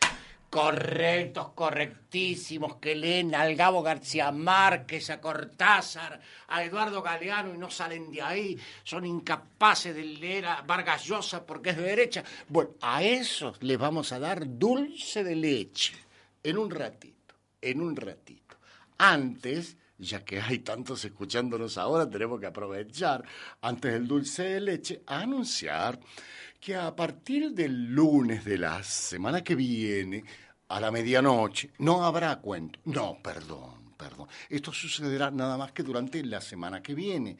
correctos, 0.54 1.50
correctísimos, 1.56 2.76
que 2.76 2.94
leen 2.94 3.34
al 3.34 3.56
Gabo 3.56 3.82
García 3.82 4.32
Márquez, 4.32 5.10
a 5.10 5.20
Cortázar, 5.20 6.22
a 6.48 6.64
Eduardo 6.64 7.02
Galeano 7.02 7.56
y 7.56 7.58
no 7.58 7.72
salen 7.72 8.12
de 8.12 8.22
ahí, 8.22 8.60
son 8.84 9.04
incapaces 9.04 9.96
de 9.96 10.04
leer 10.04 10.46
a 10.46 10.62
Vargas 10.62 11.06
Llosa 11.06 11.44
porque 11.44 11.72
es 11.72 11.78
de 11.78 11.82
derecha. 11.82 12.24
Bueno, 12.48 12.70
a 12.82 13.02
esos 13.02 13.64
les 13.64 13.80
vamos 13.80 14.12
a 14.12 14.20
dar 14.20 14.44
dulce 14.46 15.24
de 15.24 15.36
leche 15.36 15.96
en 16.44 16.60
un 16.60 16.70
ratito, 16.70 17.34
en 17.60 17.82
un 17.82 17.96
ratito. 17.96 18.56
Antes, 19.00 19.76
ya 19.98 20.24
que 20.24 20.40
hay 20.40 20.60
tantos 20.60 21.04
escuchándonos 21.04 21.80
ahora, 21.80 22.08
tenemos 22.08 22.40
que 22.40 22.46
aprovechar, 22.46 23.24
antes 23.60 23.92
del 23.92 24.08
dulce 24.08 24.44
de 24.44 24.62
leche, 24.62 25.02
a 25.08 25.22
anunciar 25.22 26.00
que 26.64 26.76
a 26.78 26.96
partir 26.96 27.52
del 27.52 27.94
lunes 27.94 28.46
de 28.46 28.58
la 28.58 28.82
semana 28.84 29.44
que 29.44 29.54
viene, 29.54 30.24
a 30.70 30.80
la 30.80 30.92
medianoche, 30.92 31.72
no 31.80 32.06
habrá 32.06 32.38
cuento. 32.40 32.80
No, 32.86 33.18
perdón, 33.22 33.94
perdón. 33.98 34.30
Esto 34.48 34.72
sucederá 34.72 35.30
nada 35.30 35.58
más 35.58 35.74
que 35.74 35.84
durante 35.84 36.24
la 36.24 36.40
semana 36.40 36.82
que 36.82 36.96
viene. 36.96 37.36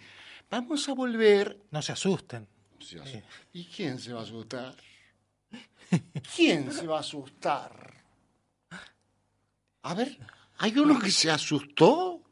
Vamos 0.50 0.90
a 0.90 0.94
volver 0.94 1.58
No 1.72 1.82
se 1.82 1.94
asusten. 1.94 2.46
se. 2.80 3.24
¿Y 3.54 3.64
quién 3.66 3.98
se 3.98 4.12
va 4.12 4.20
a 4.20 4.24
asustar? 4.24 4.76
¿Quién 6.36 6.70
se 6.74 6.86
va 6.86 6.98
a 6.98 7.00
asustar? 7.00 7.94
A 9.84 9.94
ver, 9.94 10.18
¿hay 10.58 10.78
uno 10.78 11.00
que 11.00 11.12
se 11.12 11.32
asustó? 11.32 12.23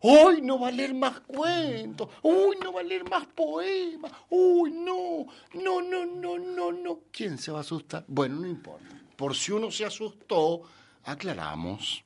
¡Uy, 0.00 0.42
no 0.42 0.58
va 0.58 0.68
a 0.68 0.72
leer 0.72 0.94
más 0.94 1.20
cuentos! 1.20 2.08
¡Uy, 2.22 2.56
no 2.62 2.72
va 2.72 2.80
a 2.80 2.84
leer 2.84 3.08
más 3.08 3.26
poemas! 3.26 4.12
¡Uy, 4.30 4.70
no! 4.70 5.26
No, 5.54 5.80
no, 5.80 6.06
no, 6.06 6.38
no, 6.38 6.72
no. 6.72 7.00
¿Quién 7.10 7.38
se 7.38 7.50
va 7.50 7.58
a 7.58 7.60
asustar? 7.62 8.04
Bueno, 8.06 8.36
no 8.36 8.46
importa. 8.46 8.86
Por 9.16 9.34
si 9.34 9.52
uno 9.52 9.70
se 9.70 9.84
asustó, 9.84 10.62
aclaramos 11.04 12.04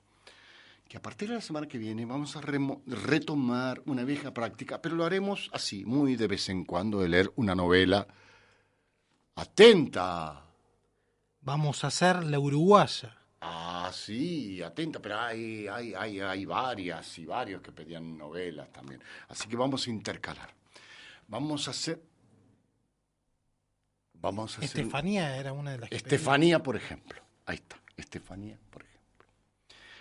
que 0.89 0.99
a 0.99 1.03
partir 1.03 1.29
de 1.29 1.37
la 1.37 1.41
semana 1.41 1.67
que 1.67 1.79
viene 1.79 2.05
vamos 2.05 2.37
a 2.37 2.43
retomar 2.43 3.83
una 3.87 4.05
vieja 4.05 4.35
práctica, 4.35 4.83
pero 4.83 4.95
lo 4.95 5.05
haremos 5.05 5.49
así, 5.53 5.87
muy 5.87 6.17
de 6.17 6.27
vez 6.27 6.51
en 6.51 6.65
cuando, 6.67 7.01
de 7.01 7.09
leer 7.09 7.33
una 7.37 7.55
novela 7.55 8.07
atenta. 9.35 10.45
Vamos 11.41 11.85
a 11.85 11.87
hacer 11.87 12.25
la 12.25 12.39
uruguaya. 12.39 13.22
Ah, 13.45 13.91
sí, 13.93 14.63
atenta, 14.63 15.01
pero 15.03 15.19
hay, 15.19 15.67
hay, 15.67 15.95
hay, 15.95 16.21
hay 16.21 16.45
varias 16.45 17.19
y 17.19 17.27
varios 17.27 17.61
que 17.61 17.73
pedían 17.73 18.17
novelas 18.17 18.71
también. 18.73 19.03
Así 19.29 19.49
que 19.49 19.57
vamos 19.57 19.85
a 19.87 19.91
intercalar. 19.91 20.49
Vamos 21.27 21.67
a 21.67 21.73
hacer. 21.73 22.01
Vamos 24.15 24.55
a 24.55 24.59
hacer. 24.65 24.81
Estefanía 24.81 25.37
era 25.37 25.53
una 25.53 25.73
de 25.73 25.79
las 25.79 25.91
que 25.91 25.97
Estefanía, 25.97 26.63
por 26.63 26.77
ejemplo. 26.77 27.21
Ahí 27.47 27.57
está, 27.57 27.77
Estefanía, 27.97 28.57
por 28.71 28.83
ejemplo. 28.83 29.27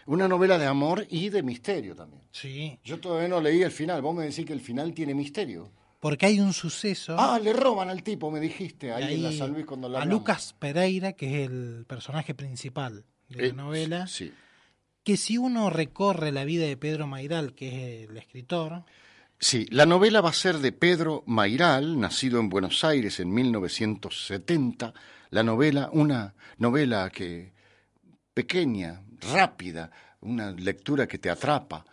Una 0.06 0.28
novela 0.28 0.60
de 0.60 0.68
amor 0.68 1.08
y 1.10 1.30
de 1.30 1.42
misterio 1.42 1.96
también. 1.96 2.22
Sí, 2.32 2.80
Yo 2.84 3.00
todavía 3.00 3.28
no 3.28 3.42
leí 3.42 3.64
el 3.64 3.72
final. 3.72 4.02
Vos 4.04 4.16
me 4.16 4.26
decís 4.26 4.46
que 4.46 4.54
el 4.54 4.62
final 4.62 4.94
tiene 4.94 5.16
misterio. 5.16 5.72
porque 6.00 6.28
hay 6.28 6.40
un 6.40 6.54
suceso 6.54 7.16
Ah, 7.18 7.40
le 7.42 7.54
roban 7.54 7.90
al 7.90 8.04
tipo, 8.04 8.30
me 8.30 8.40
dijiste, 8.40 8.88
y 8.88 8.90
ahí, 8.92 9.14
en 9.16 9.24
la 9.24 9.32
San 9.32 9.52
Luis 9.52 9.66
cuando 9.66 9.90
la 9.90 10.02
a 10.02 10.06
Lucas 10.06 10.54
Pereira, 10.60 11.14
que 11.14 11.44
es 11.44 11.50
el 11.50 11.86
personaje 11.88 12.36
principal 12.36 13.06
de 13.32 13.48
la 13.50 13.54
novela, 13.54 14.04
Eh, 14.04 14.08
Sí. 14.08 14.34
que 15.04 15.18
si 15.18 15.38
uno 15.38 15.70
recorre 15.70 16.32
la 16.32 16.46
vida 16.46 16.66
de 16.66 16.78
Pedro 16.78 17.08
Mairal, 17.08 17.54
que 17.54 18.04
es 18.04 18.10
el 18.10 18.18
escritor, 18.18 18.84
Sí, 19.44 19.66
la 19.72 19.88
novela 19.88 20.22
va 20.22 20.30
a 20.30 20.34
ser 20.34 20.60
de 20.60 20.72
Pedro 20.72 21.24
Mairal, 21.26 22.00
nacido 22.00 22.40
en 22.40 22.48
Buenos 22.50 22.84
Aires 22.84 23.20
en 23.20 23.34
1970. 23.34 24.94
La 25.32 25.42
novela, 25.42 25.90
una 25.94 26.36
novela 26.60 27.10
que 27.10 27.52
pequeña, 28.36 29.02
rápida, 29.34 29.90
una 30.22 30.52
lectura 30.52 31.08
que 31.08 31.18
te 31.18 31.32
atrapa 31.32 31.84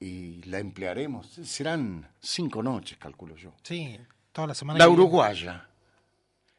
y 0.00 0.42
la 0.44 0.58
emplearemos. 0.58 1.28
Serán 1.44 2.08
cinco 2.20 2.62
noches, 2.64 2.98
calculo 2.98 3.36
yo. 3.36 3.54
sí, 3.62 3.96
toda 4.32 4.48
la 4.48 4.54
semana. 4.54 4.78
La 4.80 4.88
uruguaya. 4.88 5.68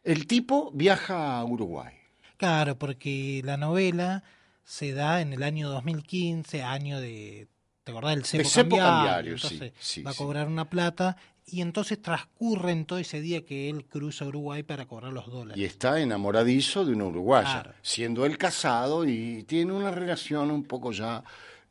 El 0.03 0.25
tipo 0.25 0.71
viaja 0.73 1.37
a 1.37 1.43
Uruguay. 1.43 1.93
Claro, 2.39 2.77
porque 2.79 3.41
la 3.43 3.57
novela 3.57 4.23
se 4.63 4.93
da 4.93 5.19
en 5.21 5.33
el 5.33 5.43
año 5.43 5.69
2015, 5.69 6.63
año 6.63 7.01
de, 7.01 7.49
¿te 7.83 7.91
acordás 7.91 8.15
del 8.15 8.23
cepo, 8.25 8.49
cepo 8.49 8.77
cambiario? 8.77 9.33
Entonces 9.33 9.73
sí, 9.79 10.01
va 10.03 10.11
a 10.11 10.13
sí. 10.13 10.17
cobrar 10.17 10.47
una 10.47 10.69
plata 10.69 11.17
y 11.45 11.59
entonces 11.61 12.01
transcurre 12.01 12.71
en 12.71 12.85
todo 12.85 12.97
ese 12.99 13.19
día 13.19 13.45
que 13.45 13.69
él 13.69 13.85
cruza 13.87 14.23
Uruguay 14.25 14.63
para 14.63 14.85
cobrar 14.87 15.11
los 15.11 15.27
Y 15.27 15.31
dólares. 15.31 15.65
está 15.65 15.99
enamoradizo 15.99 16.85
de 16.85 16.93
una 16.93 17.05
uruguaya, 17.05 17.61
Claro. 17.63 17.73
siendo 17.81 18.25
él 18.25 18.37
casado 18.37 19.03
y 19.05 19.43
tiene 19.43 19.73
una 19.73 19.91
relación 19.91 20.49
un 20.51 20.63
poco 20.63 20.93
ya 20.93 21.21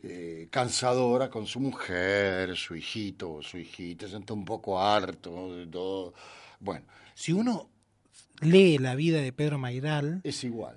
eh, 0.03 0.49
cansadora 0.51 1.31
con 1.31 1.47
su 1.47 1.61
mujer, 1.61 2.57
su 2.57 2.77
hijito 2.77 3.41
su 3.43 3.59
hijita, 3.59 4.05
se 4.07 4.11
siente 4.11 4.33
un 4.35 4.45
poco 4.45 4.81
harto 4.83 5.55
de 5.57 5.67
todo. 5.67 6.13
Bueno, 6.61 6.85
Si 7.15 7.33
uno 7.33 7.71
lee 8.41 8.79
la 8.79 8.95
vida 8.95 9.21
de 9.21 9.33
Pedro 9.33 9.59
Mairal, 9.59 10.21
es 10.25 10.43
igual. 10.45 10.77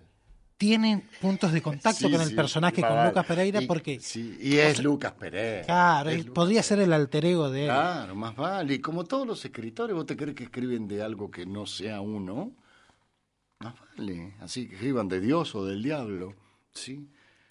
tiene 0.58 1.04
puntos 1.20 1.52
de 1.54 1.62
contacto 1.62 2.08
Sí, 2.08 2.12
con 2.12 2.22
el 2.22 2.28
sí, 2.30 2.36
personaje, 2.36 2.82
con. 2.82 3.06
Lucas 3.08 3.26
Pereira, 3.26 3.62
Y- 3.62 3.66
porque, 3.68 4.00
sí, 4.00 4.38
y 4.40 4.58
es 4.58 4.82
Lucas 4.84 5.14
Pereira. 5.14 5.66
claro, 5.66 6.10
es 6.10 6.16
él 6.16 6.22
Lucas 6.22 6.34
podría 6.36 6.64
ser 6.64 6.80
el 6.80 6.94
alter 6.94 7.26
ego 7.26 7.50
de 7.50 7.62
él. 7.62 7.68
Claro, 7.68 8.16
más 8.16 8.36
vale. 8.36 8.76
Y 8.76 8.80
como 8.80 9.04
todos 9.06 9.26
los 9.26 9.44
escritores, 9.44 9.96
¿vos 9.96 10.06
te 10.06 10.16
crees 10.16 10.36
que 10.36 10.44
escriben 10.46 10.88
de 10.88 11.02
algo 11.02 11.32
que 11.32 11.46
no 11.48 11.66
sea 11.66 12.02
uno? 12.02 12.52
Más 13.60 13.74
vale. 13.98 14.34
Así 14.40 14.68
que 14.68 14.76
escriban 14.76 15.08
de 15.08 15.20
Dios 15.20 15.54
o 15.56 15.66
del 15.66 15.82
diablo. 15.84 16.36
¿sí? 16.74 17.08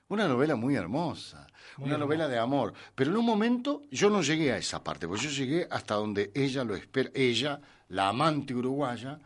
Una 0.09 0.27
novela 0.27 0.57
muy 0.57 0.75
hermosa. 0.75 1.46
Muy 1.77 1.87
una 1.87 1.94
hermosa. 1.94 1.99
novela 1.99 2.29
de 2.29 2.38
amor. 2.38 2.73
Pero 2.94 3.11
en 3.11 3.16
un 3.16 3.25
momento 3.27 3.83
yo 3.90 4.09
no 4.11 4.23
llegué 4.23 4.53
a 4.53 4.57
esa 4.59 4.83
parte, 4.83 5.07
porque 5.07 5.25
yo 5.25 5.31
llegué 5.31 5.68
hasta 5.70 5.94
donde 5.94 6.31
ella 6.35 6.64
lo 6.64 6.75
espera. 6.75 7.11
Ella, 7.14 7.61
la 7.88 8.09
amante 8.09 8.55
uruguaya, 8.55 9.18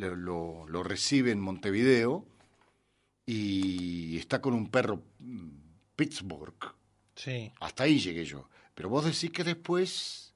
lo, 0.00 0.16
lo- 0.16 0.66
lo 0.68 0.82
recibe 0.82 1.30
en 1.30 1.40
Montevideo 1.40 2.26
y 3.26 4.16
está 4.18 4.40
con 4.40 4.54
un 4.54 4.68
perro 4.70 5.02
mm, 5.18 5.48
Pittsburgh. 5.96 6.74
Sí. 7.14 7.52
Hasta 7.60 7.84
ahí 7.84 7.98
llegué 7.98 8.24
yo. 8.24 8.48
Pero 8.74 8.88
vos 8.88 9.04
decís 9.04 9.30
que 9.30 9.44
después 9.44 10.32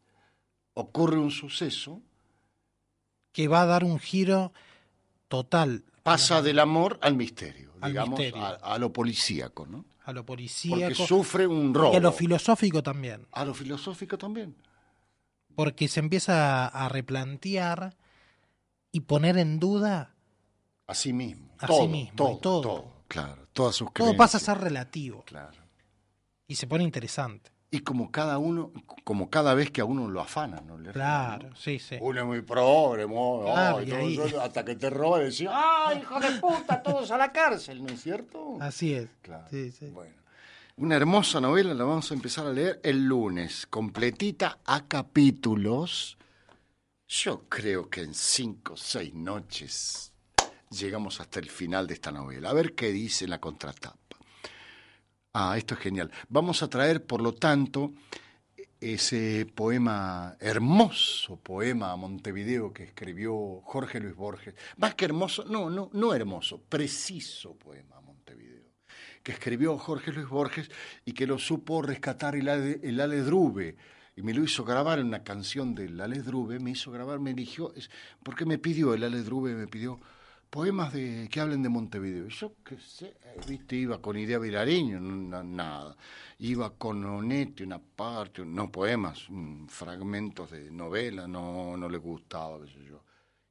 ocurre 0.75 1.19
un 1.19 1.31
suceso, 1.31 2.03
que 3.33 3.49
va 3.49 3.63
a 3.63 3.67
dar 3.67 3.85
un 3.85 3.99
giro 3.99 4.53
total 5.29 5.85
pasa 6.03 6.43
del 6.43 6.59
amor 6.59 6.99
al 7.01 7.17
misterio, 7.17 7.73
Al 7.81 7.91
digamos, 7.93 8.19
misterio. 8.19 8.45
A, 8.45 8.51
a 8.75 8.79
lo 8.79 8.93
policíaco, 8.93 9.67
¿no? 9.67 9.85
a 10.05 10.13
lo 10.13 10.21
Porque 10.21 10.27
policíaco 10.27 11.07
sufre 11.07 11.47
un 11.47 11.73
robo. 11.73 11.95
y 11.95 11.97
a 11.97 12.01
lo 12.01 12.13
filosófico 12.13 12.83
también, 12.83 13.27
A 13.33 13.45
lo 13.47 13.55
filosófico 13.55 14.19
también. 14.19 14.55
porque 15.55 15.89
se 15.89 16.01
empieza 16.01 16.67
a 16.67 16.89
replantear 16.91 17.97
y 18.95 19.01
poner 19.01 19.37
en 19.39 19.59
duda, 19.59 20.15
A 20.87 20.95
sí 20.95 21.13
mismo. 21.13 21.49
A 21.59 21.67
todo, 21.67 21.81
sí 21.83 21.89
mismo, 21.89 22.15
todo, 22.17 22.33
y 22.33 22.41
todo. 22.41 22.61
todo, 22.61 22.93
claro. 23.09 23.49
Todas 23.53 23.75
sus 23.75 23.93
todo 23.93 24.17
pasa 24.17 24.39
a 24.39 24.41
creencias. 24.41 24.43
ser 24.57 24.59
relativo 24.65 25.23
Claro. 25.27 25.59
y 26.47 26.55
se 26.55 26.67
pone 26.69 26.85
interesante. 26.85 27.51
Y 27.73 27.81
como 27.81 28.13
cada 28.13 28.39
uno, 28.39 28.71
como 29.03 29.31
cada 29.31 29.53
vez 29.55 29.73
que 29.73 29.81
a 29.81 29.85
uno 29.85 30.09
lo 30.09 30.21
afana, 30.21 30.61
¿no? 30.65 30.79
Le 30.79 30.93
Claro, 30.93 31.51
¿no? 31.51 31.57
sí, 31.57 31.81
sí. 31.81 31.97
Uno 32.01 32.21
es 32.21 32.27
muy 32.27 32.43
pobre, 32.43 33.05
Claro, 33.05 33.79
ay, 33.79 33.87
todo 33.87 33.99
ahí- 33.99 34.17
eso, 34.21 34.41
hasta 34.41 34.65
que 34.65 34.77
te 34.77 34.91
roba 34.91 35.21
y 35.23 35.25
decís, 35.25 35.49
¡ay, 35.51 35.99
hijo 35.99 36.21
de 36.21 36.31
puta, 36.41 36.81
todos 36.85 37.11
a 37.11 37.19
la 37.19 37.33
cárcel! 37.33 37.83
¿No 37.83 37.93
es 37.93 38.01
cierto? 38.01 38.59
Así 38.61 38.95
es. 38.95 39.09
Claro. 39.23 39.47
Sí, 39.51 39.73
sí. 39.73 39.87
Bueno, 39.87 40.15
una 40.77 40.95
hermosa 40.95 41.41
novela, 41.41 41.75
la 41.75 41.83
vamos 41.83 42.09
a 42.13 42.15
empezar 42.15 42.47
a 42.47 42.53
leer 42.53 42.79
el 42.85 43.07
lunes, 43.07 43.67
completita 43.69 44.59
a 44.65 44.87
capítulos. 44.87 46.17
Yo 47.07 47.49
creo 47.49 47.89
que 47.91 48.01
en 48.01 48.15
cinco 48.15 48.75
o 48.75 48.77
seis 48.77 49.13
noches 49.15 50.13
llegamos 50.71 51.21
hasta 51.21 51.39
el 51.39 51.51
final 51.51 51.87
de 51.87 51.95
esta 51.95 52.11
novela. 52.11 52.51
A 52.51 52.55
ver 52.55 52.75
qué 52.75 52.93
dice 52.93 53.29
la 53.29 53.41
contratapa. 53.41 53.99
Ah, 55.35 55.57
esto 55.59 55.75
es 55.75 55.81
genial. 55.81 56.11
Vamos 56.29 56.63
a 56.63 56.69
traer, 56.69 57.05
por 57.05 57.21
lo 57.21 57.35
tanto, 57.35 57.93
ese 58.81 59.47
poema, 59.55 60.37
hermoso 60.41 61.37
poema 61.37 61.93
a 61.93 61.97
Montevideo 61.97 62.73
que 62.73 62.85
escribió 62.85 63.61
Jorge 63.63 64.01
Luis 64.01 64.15
Borges. 64.15 64.55
Más 64.79 64.95
que 64.95 65.05
hermoso, 65.05 65.45
no, 65.45 65.69
no, 65.69 65.91
no 65.93 66.15
hermoso, 66.15 66.63
preciso 66.63 67.55
poema 67.57 67.97
a 67.97 68.01
Montevideo 68.01 68.15
que 69.23 69.33
escribió 69.33 69.79
Jorge 69.79 70.13
Luis 70.13 70.29
Borges 70.29 70.71
y 71.07 71.13
que 71.13 71.27
lo 71.27 71.39
supo 71.39 71.81
rescatar 71.81 72.37
el 72.37 72.47
el. 72.47 73.77
Y 74.17 74.23
me 74.23 74.33
lo 74.33 74.45
hizo 74.45 74.65
grabar 74.65 74.99
en 75.01 75.07
una 75.07 75.25
canción 75.25 75.75
del 75.75 76.01
Ale 76.01 76.23
Drube, 76.23 76.61
me 76.61 76.71
hizo 76.71 76.91
grabar, 76.93 77.19
me 77.19 77.31
eligió, 77.33 77.75
es- 77.75 77.91
porque 78.23 78.45
me 78.47 78.59
pidió 78.59 78.95
el 78.95 79.03
Ale 79.05 79.23
Drube, 79.23 79.55
me 79.55 79.67
pidió 79.67 79.99
poemas 80.51 80.93
de 80.93 81.29
que 81.31 81.41
hablen 81.41 81.65
de 81.65 81.69
Montevideo. 81.69 82.29
Yo 82.29 82.53
qué 82.65 82.79
sé, 82.79 83.07
eh, 83.25 83.41
viste, 83.49 83.75
iba 83.75 84.01
con 84.01 84.17
idea 84.17 84.39
Vilariño, 84.39 85.01
no- 85.01 85.43
nada. 85.43 85.97
Iba 86.39 86.71
con 86.77 87.05
Onetti, 87.05 87.65
una 87.65 87.81
parte, 87.81 88.45
no 88.47 88.71
poemas, 88.71 89.27
fragmentos 89.69 90.53
de 90.53 90.71
novela, 90.71 91.27
no, 91.27 91.77
no 91.77 91.89
le 91.89 91.99
gustaba, 91.99 92.65
qué 92.65 92.71
sé 92.73 92.85
yo. 92.85 93.03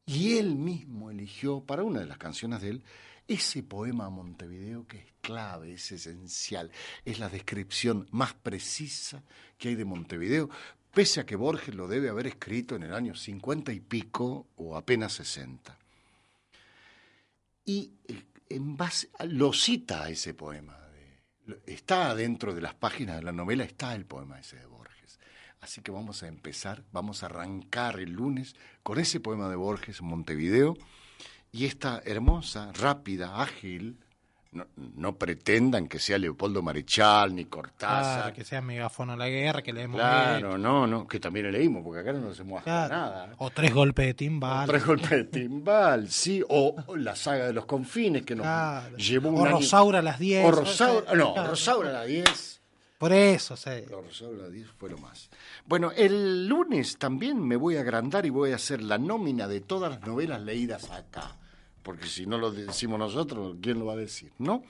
Y 0.05 0.37
él 0.37 0.55
mismo 0.55 1.11
eligió, 1.11 1.59
para 1.61 1.83
una 1.83 1.99
de 1.99 2.05
las 2.05 2.17
canciones 2.17 2.61
de 2.61 2.69
él, 2.69 2.83
ese 3.27 3.63
poema 3.63 4.05
a 4.05 4.09
Montevideo 4.09 4.85
que 4.87 4.97
es 4.97 5.13
clave, 5.21 5.73
es 5.73 5.91
esencial, 5.91 6.71
es 7.05 7.19
la 7.19 7.29
descripción 7.29 8.07
más 8.11 8.33
precisa 8.33 9.23
que 9.57 9.69
hay 9.69 9.75
de 9.75 9.85
Montevideo, 9.85 10.49
pese 10.93 11.21
a 11.21 11.25
que 11.25 11.35
Borges 11.35 11.73
lo 11.73 11.87
debe 11.87 12.09
haber 12.09 12.27
escrito 12.27 12.75
en 12.75 12.83
el 12.83 12.93
año 12.93 13.15
50 13.15 13.71
y 13.71 13.79
pico 13.79 14.47
o 14.57 14.75
apenas 14.75 15.13
60. 15.13 15.77
Y 17.65 17.93
eh, 18.07 18.23
en 18.49 18.77
base, 18.77 19.09
lo 19.27 19.53
cita 19.53 20.09
ese 20.09 20.33
poema. 20.33 20.77
está 21.65 22.13
dentro 22.15 22.53
de 22.53 22.61
las 22.61 22.73
páginas 22.75 23.17
de 23.17 23.23
la 23.23 23.31
novela, 23.31 23.63
está 23.63 23.95
el 23.95 24.05
poema 24.05 24.39
ese 24.39 24.57
de 24.57 24.65
Borges. 24.65 25.19
Así 25.61 25.81
que 25.81 25.91
vamos 25.91 26.23
a 26.23 26.27
empezar, 26.27 26.83
vamos 26.91 27.23
a 27.23 27.27
arrancar 27.27 27.99
el 27.99 28.11
lunes 28.11 28.55
con 28.83 28.99
ese 28.99 29.19
poema 29.19 29.49
de 29.49 29.55
Borges, 29.55 30.01
Montevideo, 30.01 30.75
y 31.53 31.65
esta 31.65 32.01
hermosa, 32.03 32.71
rápida, 32.73 33.41
ágil 33.41 33.97
No, 34.51 34.67
no 34.75 35.15
pretendan 35.15 35.87
que 35.87 35.97
sea 35.97 36.19
Leopoldo 36.19 36.61
Marechal 36.61 37.33
ni 37.33 37.45
Cortázar. 37.45 38.21
Claro, 38.21 38.35
que 38.35 38.43
sea 38.43 38.61
megáfono 38.61 39.13
a 39.13 39.15
la 39.17 39.27
guerra, 39.27 39.63
que 39.63 39.73
le 39.73 39.81
hemos 39.81 39.99
Claro, 39.99 40.59
no, 40.59 40.85
no, 40.85 41.07
que 41.07 41.19
también 41.19 41.51
leímos, 41.51 41.81
porque 41.83 42.01
acá 42.01 42.13
no 42.13 42.19
nos 42.19 42.37
Claro. 42.63 42.93
nada. 42.93 43.33
O 43.39 43.49
tres 43.49 43.73
golpes 43.73 44.05
de 44.05 44.13
timbal. 44.13 44.67
Tres 44.67 44.85
golpes 44.85 45.09
de 45.09 45.23
timbal, 45.23 46.07
sí, 46.11 46.43
o, 46.47 46.75
o 46.85 46.95
la 46.95 47.15
saga 47.15 47.47
de 47.47 47.53
los 47.53 47.65
confines 47.65 48.21
que 48.23 48.35
nos 48.35 48.43
Claro. 48.43 48.95
llevó 48.97 49.29
un 49.29 49.37
O 49.41 49.45
año- 49.45 49.55
Rosaura 49.57 49.99
a 49.99 50.01
las 50.03 50.19
10. 50.19 50.45
O 50.45 50.51
Rosaura, 50.51 51.15
no. 51.15 51.47
Rosaura 51.47 51.89
a 51.89 51.93
las 51.93 52.07
10. 52.07 52.61
Por 52.99 53.11
eso, 53.11 53.57
sí. 53.57 53.71
Rosaura 53.89 54.37
a 54.37 54.41
las 54.43 54.51
10 54.51 54.67
fue 54.77 54.91
lo 54.91 54.99
más. 54.99 55.31
Bueno, 55.65 55.91
el 55.95 56.47
lunes 56.47 56.97
también 56.99 57.41
me 57.41 57.55
voy 57.55 57.77
a 57.77 57.81
agrandar 57.81 58.23
y 58.27 58.29
voy 58.29 58.51
a 58.51 58.57
hacer 58.57 58.83
la 58.83 58.99
nómina 58.99 59.47
de 59.47 59.61
todas 59.61 59.89
las 59.91 60.01
novelas 60.07 60.41
leídas 60.43 60.91
acá. 60.91 61.37
Porque 61.83 62.07
si 62.07 62.25
no 62.25 62.37
lo 62.37 62.51
decimos 62.51 62.97
nosotros, 62.97 63.57
¿quién 63.61 63.77
lo 63.77 63.85
va 63.85 63.93
a 63.93 63.97
decir? 63.97 64.31
¿No? 64.39 64.63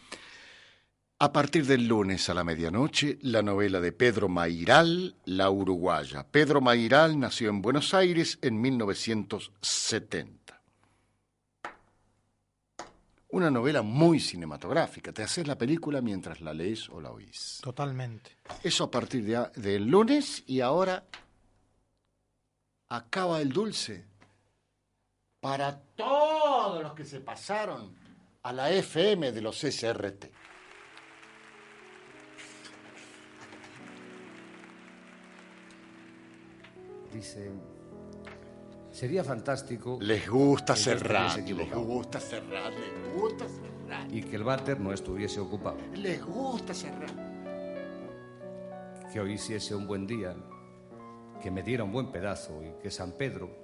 A 1.20 1.32
partir 1.32 1.66
del 1.66 1.88
lunes 1.88 2.28
a 2.28 2.34
la 2.34 2.44
medianoche, 2.44 3.18
la 3.22 3.42
novela 3.42 3.80
de 3.80 3.94
Pedro 3.94 4.28
Mairal, 4.28 5.16
La 5.24 5.50
Uruguaya. 5.50 6.28
Pedro 6.30 6.60
Mairal 6.60 7.18
nació 7.18 7.50
en 7.50 7.62
Buenos 7.62 7.94
Aires 7.94 8.40
en 8.42 8.60
1970. 8.60 10.62
Una 13.30 13.50
novela 13.50 13.84
muy 13.84 14.20
cinematográfica. 14.20 15.14
Te 15.14 15.24
haces 15.24 15.48
la 15.48 15.58
película 15.58 16.02
mientras 16.02 16.42
la 16.42 16.54
lees 16.54 16.90
o 16.90 17.00
la 17.00 17.12
oís. 17.12 17.60
Totalmente. 17.64 18.32
Eso 18.62 18.84
a 18.84 18.92
partir 18.92 19.24
de, 19.24 19.50
del 19.56 19.88
lunes 19.88 20.44
y 20.46 20.60
ahora 20.60 21.06
acaba 22.90 23.40
el 23.40 23.54
dulce 23.54 24.08
para 25.44 25.78
todos 25.78 26.82
los 26.82 26.94
que 26.94 27.04
se 27.04 27.20
pasaron 27.20 27.94
a 28.44 28.54
la 28.54 28.72
FM 28.72 29.34
de 29.34 29.42
los 29.42 29.60
SRT. 29.60 30.32
Dice, 37.12 37.52
sería 38.90 39.22
fantástico 39.26 39.98
Les 40.00 40.30
gusta 40.30 40.78
cerrar, 40.78 41.38
les 41.38 41.74
gusta 41.74 42.22
cerrar, 42.22 42.72
les 42.72 43.14
gusta 43.14 43.46
cerrar, 43.50 44.14
y 44.14 44.24
que 44.24 44.38
el 44.38 44.46
váter 44.46 44.80
no 44.80 44.94
estuviese 44.94 45.42
ocupado, 45.42 45.78
les 45.94 46.24
gusta 46.26 46.74
cerrar. 46.74 47.34
que 49.12 49.20
hoy 49.20 49.34
hiciese 49.34 49.76
un 49.76 49.88
buen 49.88 50.08
día, 50.08 50.38
que 51.42 51.52
me 51.52 51.64
diera 51.64 51.84
un 51.84 51.92
buen 51.92 52.14
pedazo 52.14 52.64
y 52.64 52.82
que 52.82 52.90
San 52.90 53.12
Pedro 53.12 53.63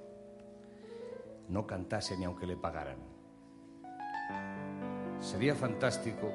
no 1.50 1.66
cantase 1.66 2.16
ni 2.18 2.26
aunque 2.26 2.46
le 2.46 2.56
pagaran. 2.56 3.00
Sería 5.20 5.56
fantástico 5.56 6.32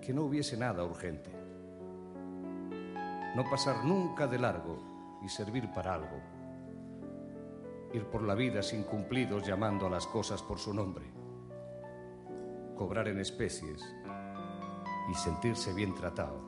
que 0.00 0.12
no 0.12 0.24
hubiese 0.24 0.56
nada 0.56 0.84
urgente, 0.84 1.30
no 3.34 3.44
pasar 3.48 3.84
nunca 3.84 4.26
de 4.26 4.38
largo 4.38 5.18
y 5.22 5.28
servir 5.28 5.70
para 5.72 5.94
algo, 5.94 6.20
ir 7.92 8.06
por 8.06 8.22
la 8.22 8.34
vida 8.34 8.62
sin 8.62 8.82
cumplidos 8.82 9.46
llamando 9.46 9.86
a 9.86 9.90
las 9.90 10.06
cosas 10.06 10.42
por 10.42 10.58
su 10.58 10.74
nombre, 10.74 11.06
cobrar 12.76 13.08
en 13.08 13.20
especies 13.20 13.82
y 15.10 15.14
sentirse 15.14 15.72
bien 15.72 15.94
tratado 15.94 16.40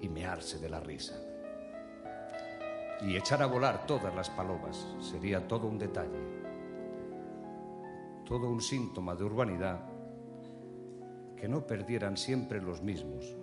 y 0.00 0.08
mearse 0.08 0.58
de 0.58 0.68
la 0.68 0.80
risa. 0.80 1.27
Y 3.00 3.16
echar 3.16 3.42
a 3.42 3.46
volar 3.46 3.86
todas 3.86 4.14
las 4.14 4.28
palomas 4.30 4.86
sería 5.00 5.46
todo 5.46 5.68
un 5.68 5.78
detalle, 5.78 6.18
todo 8.24 8.50
un 8.50 8.60
síntoma 8.60 9.14
de 9.14 9.24
urbanidad 9.24 9.80
que 11.36 11.48
no 11.48 11.64
perdieran 11.66 12.16
siempre 12.16 12.60
los 12.60 12.82
mismos 12.82 13.36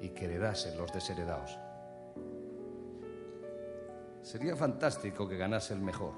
y 0.00 0.10
que 0.10 0.26
heredasen 0.26 0.76
los 0.76 0.92
desheredados. 0.92 1.58
Sería 4.22 4.54
fantástico 4.54 5.26
que 5.26 5.38
ganase 5.38 5.72
el 5.72 5.80
mejor 5.80 6.12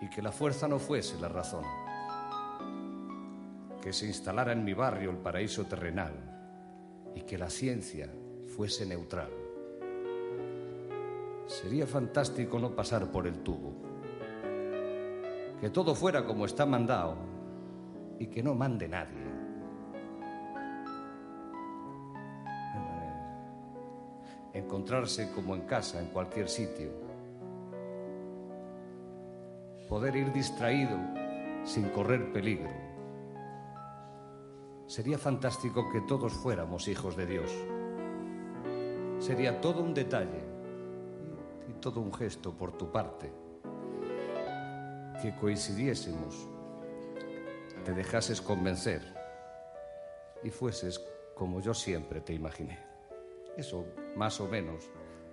y 0.00 0.08
que 0.08 0.22
la 0.22 0.32
fuerza 0.32 0.66
no 0.66 0.78
fuese 0.78 1.20
la 1.20 1.28
razón, 1.28 1.64
que 3.82 3.92
se 3.92 4.06
instalara 4.06 4.52
en 4.52 4.64
mi 4.64 4.72
barrio 4.72 5.10
el 5.10 5.18
paraíso 5.18 5.66
terrenal 5.66 7.12
y 7.14 7.22
que 7.22 7.36
la 7.36 7.50
ciencia 7.50 8.10
fuese 8.56 8.86
neutral. 8.86 9.43
Sería 11.46 11.86
fantástico 11.86 12.58
no 12.58 12.74
pasar 12.74 13.12
por 13.12 13.26
el 13.26 13.42
tubo, 13.42 13.74
que 15.60 15.68
todo 15.68 15.94
fuera 15.94 16.24
como 16.24 16.46
está 16.46 16.64
mandado 16.64 17.16
y 18.18 18.28
que 18.28 18.42
no 18.42 18.54
mande 18.54 18.88
nadie. 18.88 19.24
Eh, 22.76 24.58
Encontrarse 24.58 25.32
como 25.32 25.54
en 25.54 25.62
casa, 25.62 26.00
en 26.00 26.06
cualquier 26.06 26.48
sitio. 26.48 26.90
Poder 29.86 30.16
ir 30.16 30.32
distraído 30.32 30.98
sin 31.64 31.90
correr 31.90 32.32
peligro. 32.32 32.70
Sería 34.86 35.18
fantástico 35.18 35.90
que 35.92 36.00
todos 36.02 36.32
fuéramos 36.32 36.88
hijos 36.88 37.16
de 37.16 37.26
Dios. 37.26 37.50
Sería 39.18 39.60
todo 39.60 39.82
un 39.82 39.92
detalle 39.92 40.53
todo 41.84 42.00
un 42.00 42.14
gesto 42.14 42.50
por 42.50 42.72
tu 42.78 42.90
parte. 42.90 43.30
Que 45.20 45.36
coincidiésemos, 45.36 46.48
te 47.84 47.92
dejases 47.92 48.40
convencer 48.40 49.02
y 50.42 50.48
fueses 50.48 50.98
como 51.34 51.60
yo 51.60 51.74
siempre 51.74 52.22
te 52.22 52.32
imaginé. 52.32 52.78
Eso, 53.58 53.84
más 54.16 54.40
o 54.40 54.48
menos, 54.48 54.88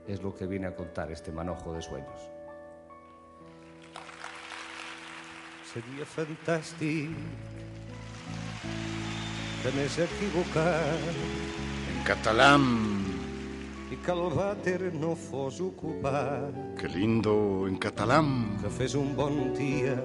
es 0.06 0.22
lo 0.22 0.36
que 0.36 0.46
viene 0.46 0.68
a 0.68 0.76
contar 0.76 1.10
este 1.10 1.32
manojo 1.32 1.72
de 1.72 1.82
sueños. 1.82 2.20
Sería 5.72 6.06
fantástico 6.06 7.14
a 9.64 10.04
equivocar 10.04 11.00
En 11.96 12.04
catalán, 12.04 13.01
i 13.92 13.98
que 14.00 14.14
el 14.14 14.30
vàter 14.32 14.92
no 14.96 15.12
fos 15.20 15.60
ocupat, 15.60 16.56
qué 16.80 16.88
lindo 16.88 17.68
en 17.68 17.76
catalán. 17.76 18.58
que 18.62 18.70
fes 18.70 18.96
un 18.96 19.16
bon 19.16 19.52
dia 19.58 19.98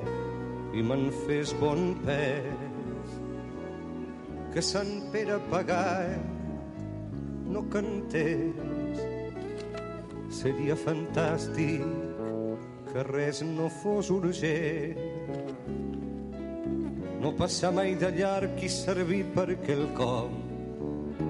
i 0.75 0.83
me'n 0.83 1.11
fes 1.27 1.55
bon 1.61 1.95
pes, 2.05 3.15
que 4.53 4.63
Sant 4.63 5.11
Pere 5.13 5.39
pagar 5.51 6.19
no 7.47 7.63
cantés. 7.71 9.05
Seria 10.35 10.75
fantàstic 10.77 11.85
que 12.91 13.05
res 13.07 13.43
no 13.47 13.69
fos 13.71 14.11
urgent, 14.11 14.99
no 17.23 17.33
passar 17.39 17.71
mai 17.73 17.95
de 17.95 18.11
llarg 18.19 18.59
i 18.67 18.69
servir 18.69 19.23
per 19.37 19.49
quelcom, 19.63 20.46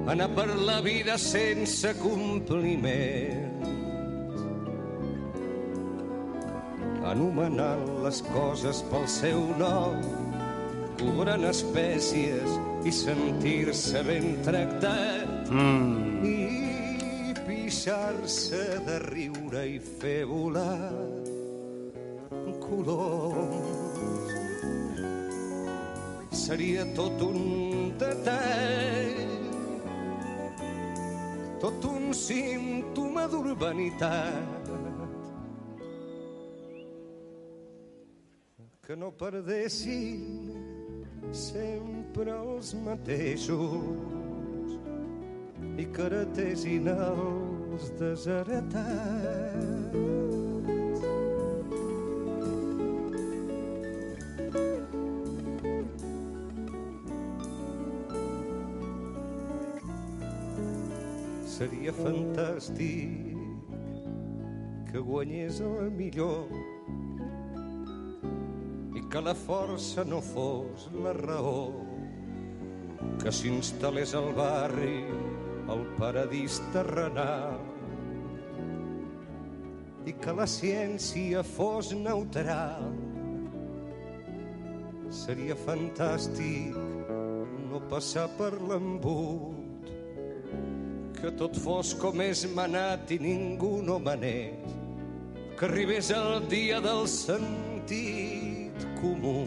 anar 0.06 0.28
per 0.36 0.46
la 0.68 0.80
vida 0.84 1.16
sense 1.18 1.92
compliments, 1.98 3.72
anomenant 7.06 7.84
les 8.04 8.22
coses 8.30 8.82
pel 8.90 9.06
seu 9.10 9.42
nom, 9.60 9.98
cobrant 11.00 11.46
espècies 11.50 12.56
i 12.86 12.94
sentir-se 12.94 14.02
ben 14.06 14.32
tractat. 14.46 15.50
Mm, 15.50 16.24
i 16.26 17.34
pixar-se 17.46 18.64
de 18.86 18.98
riure 19.10 19.66
i 19.74 19.78
fer 20.00 20.22
volar 20.30 20.92
coloms. 22.66 24.34
Seria 26.30 26.84
tot 26.94 27.22
un 27.26 27.92
detall, 27.98 29.45
tot 31.60 31.84
un 31.88 32.12
símptoma 32.14 33.26
d'urbanitat 33.32 34.70
que 38.86 38.94
no 38.94 39.10
perdessin 39.10 40.22
sempre 41.34 42.30
els 42.38 42.74
mateixos 42.86 43.98
i 45.76 45.84
que 45.92 46.06
heretessin 46.06 46.86
els 46.94 47.90
desheretats. 47.98 49.34
Seria 61.66 61.90
fantàstic 61.90 63.38
que 64.86 65.00
guanyés 65.02 65.56
el 65.66 65.88
millor 65.98 66.52
i 68.94 69.02
que 69.10 69.22
la 69.28 69.34
força 69.34 70.04
no 70.06 70.20
fos 70.22 70.84
la 71.06 71.14
raó, 71.16 71.64
que 73.18 73.34
s'instal·lés 73.34 74.14
al 74.20 74.30
barri 74.38 75.00
el 75.74 75.82
paradís 75.98 76.60
terrenal 76.76 77.58
i 80.06 80.14
que 80.22 80.38
la 80.38 80.46
ciència 80.54 81.42
fos 81.50 81.90
neutral. 81.98 82.94
Seria 85.24 85.58
fantàstic 85.66 86.78
no 87.66 87.82
passar 87.90 88.30
per 88.38 88.54
l'embut, 88.54 89.55
que 91.26 91.32
tot 91.34 91.56
fos 91.58 91.88
com 91.98 92.20
és 92.22 92.44
manat 92.54 93.10
i 93.10 93.16
ningú 93.18 93.82
no 93.82 93.96
manés, 93.98 94.54
que 95.58 95.66
arribés 95.66 96.10
el 96.14 96.46
dia 96.46 96.78
del 96.84 97.02
sentit 97.10 98.84
comú 99.00 99.42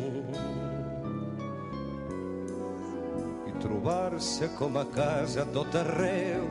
i 3.47 3.55
trobar-se 3.63 4.51
com 4.59 4.75
a 4.75 4.83
casa 4.91 5.47
tot 5.55 5.71
arreu, 5.85 6.43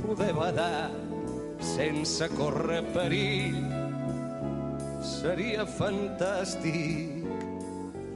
poder 0.00 0.32
badar 0.40 0.88
sense 1.74 2.24
córrer 2.32 2.80
perill. 2.96 3.60
Seria 5.04 5.68
fantàstic 5.68 7.28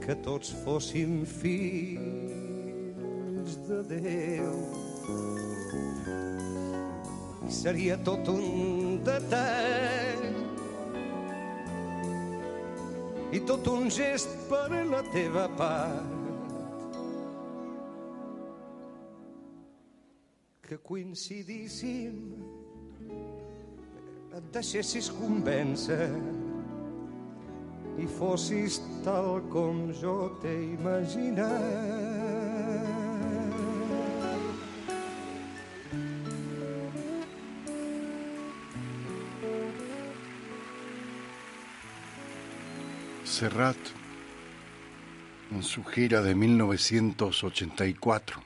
que 0.01 0.17
tots 0.25 0.57
fóssim 0.65 1.21
fills 1.37 2.41
de 3.69 3.83
Déu. 3.93 4.88
Seria 7.49 7.97
tot 8.05 8.27
un 8.31 8.99
detall 9.03 10.23
i 13.35 13.41
tot 13.45 13.67
un 13.69 13.89
gest 13.93 14.31
per 14.49 14.69
la 14.89 15.01
teva 15.13 15.47
part 15.57 16.15
que 20.69 20.77
coincidíssim 20.85 22.19
et 24.37 24.51
deixessis 24.53 25.09
convèncer 25.17 26.09
i 27.99 28.05
fossis 28.19 28.77
tal 29.05 29.41
com 29.49 29.89
jo 30.01 30.15
t'he 30.43 30.55
imaginat. 30.75 32.08
Serrat 43.39 43.77
en 45.49 45.63
su 45.63 45.85
gira 45.85 46.21
de 46.21 46.35
1984. 46.35 48.43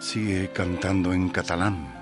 Sigue 0.00 0.50
cantando 0.52 1.12
en 1.12 1.28
catalán. 1.28 1.99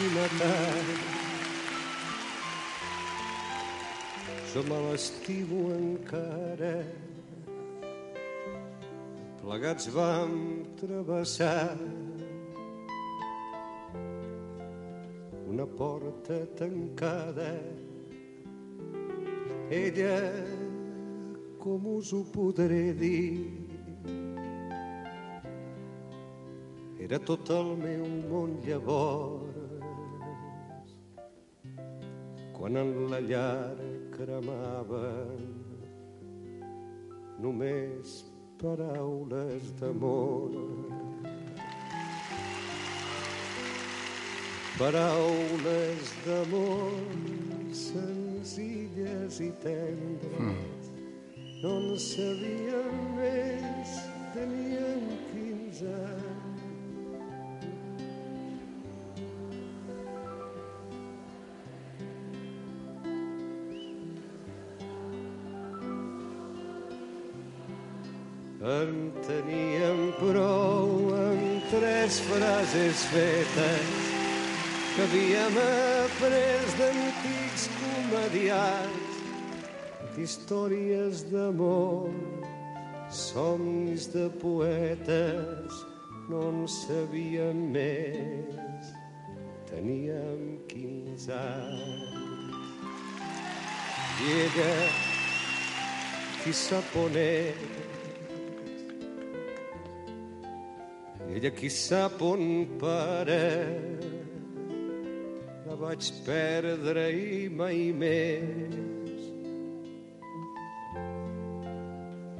Em 0.00 0.14
va 0.14 0.24
estimar 0.24 0.28
tant. 0.38 1.20
Jo 4.52 4.62
me 4.64 4.78
l'estimo 4.86 5.60
encara. 5.74 6.74
Plegats 9.42 9.88
vam 9.92 10.64
travessar 10.80 11.76
una 15.46 15.66
porta 15.66 16.46
tancada. 16.56 17.52
Ella, 19.70 20.18
com 21.60 21.86
us 21.96 22.12
ho 22.12 22.24
podré 22.32 22.92
dir, 22.92 23.52
era 26.98 27.18
tot 27.18 27.50
el 27.54 27.74
meu 27.78 28.04
món 28.30 28.58
llavors 28.66 29.59
quan 32.60 32.76
en 32.76 32.90
la 33.08 33.18
llar 33.24 33.72
cremaven 34.12 35.44
només 37.40 38.16
paraules 38.60 39.70
d'amor. 39.80 40.58
Paraules 44.76 46.12
d'amor 46.26 46.98
senzilles 47.84 49.40
i 49.40 49.48
tendres 49.64 50.90
no 51.62 51.72
en 51.78 51.88
sabíem 52.10 53.00
més 53.16 53.96
teníem 54.36 55.08
15 55.32 55.96
anys 55.96 56.29
En 68.70 69.10
teníem 69.26 70.12
prou 70.20 70.90
amb 71.16 71.64
tres 71.72 72.20
frases 72.22 73.02
fetes 73.10 73.88
que 74.94 75.02
havíem 75.06 75.56
après 76.04 76.68
d'antics 76.78 77.64
comedians, 77.80 79.16
d'històries 80.14 81.24
d'amor, 81.32 82.14
somnis 83.10 84.06
de 84.14 84.28
poetes, 84.44 85.82
no 86.30 86.46
en 86.52 86.62
sabíem 86.70 87.66
més, 87.74 88.94
teníem 89.72 90.60
15 90.70 91.32
anys. 91.40 92.54
Ella, 94.38 94.74
qui 96.44 96.54
sap 96.54 97.00
on 97.02 97.18
és, 97.18 97.99
ella 101.34 101.50
qui 101.54 101.70
sap 101.70 102.20
on 102.22 102.44
para 102.80 103.40
la 105.66 105.76
vaig 105.78 106.12
perdre 106.26 107.06
i 107.14 107.48
mai 107.48 107.90
més. 107.94 109.26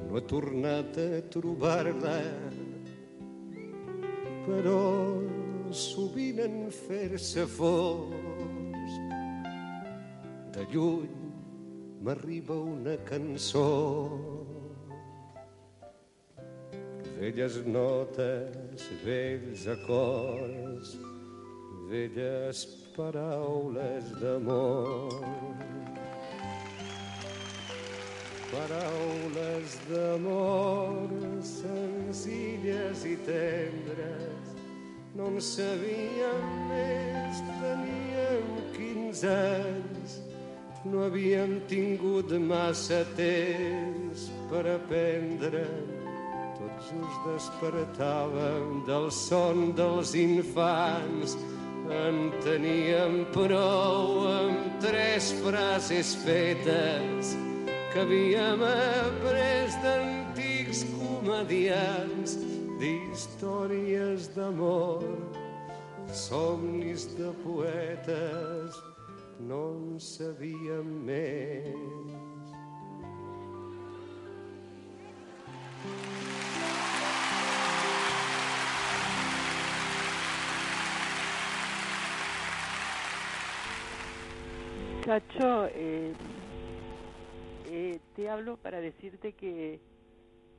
No 0.06 0.18
he 0.18 0.24
tornat 0.34 0.98
a 0.98 1.10
trobar-la 1.30 2.18
però 4.50 4.82
sovint 5.70 6.40
en 6.42 6.56
fer-se 6.74 7.46
fosc 7.46 9.14
de 10.56 10.64
lluny 10.72 11.18
m'arriba 12.02 12.56
una 12.74 12.96
cançó 13.10 13.66
velles 17.20 17.66
notes, 17.66 18.88
vells 19.04 19.66
acords, 19.68 20.96
velles 21.90 22.64
paraules 22.96 24.06
d'amor. 24.22 25.12
Paraules 28.50 29.76
d'amor 29.90 31.12
senzilles 31.44 33.04
i 33.04 33.14
tendres, 33.28 34.56
no 35.12 35.28
en 35.28 35.38
sabíem 35.44 36.50
més, 36.72 37.44
teníem 37.60 38.50
15 38.80 39.36
anys, 39.36 40.18
no 40.88 41.04
havíem 41.04 41.58
tingut 41.68 42.32
massa 42.48 43.04
temps 43.20 44.30
per 44.48 44.64
aprendre 44.80 45.66
tots 45.68 45.99
just 46.88 47.20
despertàvem 47.26 48.84
del 48.86 49.10
son 49.10 49.72
dels 49.76 50.14
infants. 50.14 51.36
En 51.90 52.30
teníem 52.44 53.24
prou 53.34 54.26
amb 54.30 54.78
tres 54.82 55.32
frases 55.42 56.14
fetes 56.22 57.34
que 57.90 58.04
havíem 58.04 58.62
après 58.62 59.74
d'antics 59.82 60.84
comedians, 60.94 62.38
d'històries 62.78 64.30
d'amor, 64.36 65.02
somnis 66.14 67.08
de 67.18 67.34
poetes, 67.42 68.78
no 69.42 69.64
en 69.74 69.98
sabíem 69.98 70.86
més. 71.10 72.29
Chacho, 85.02 85.66
eh, 85.74 86.12
eh, 87.66 87.98
te 88.14 88.28
hablo 88.28 88.58
para 88.58 88.80
decirte 88.80 89.32
que 89.32 89.80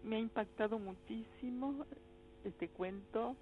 me 0.03 0.15
ha 0.15 0.19
impactado 0.19 0.79
muchísimo 0.79 1.85
este 2.43 2.67
cuento, 2.67 3.35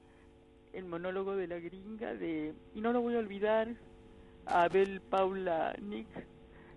el 0.74 0.86
monólogo 0.86 1.36
de 1.36 1.48
la 1.48 1.58
gringa 1.60 2.14
de 2.14 2.54
y 2.76 2.82
no 2.82 2.92
lo 2.92 3.02
voy 3.02 3.16
a 3.16 3.20
olvidar 3.20 3.70
Abel 4.46 5.02
Paula 5.02 5.76
Nick, 5.82 6.08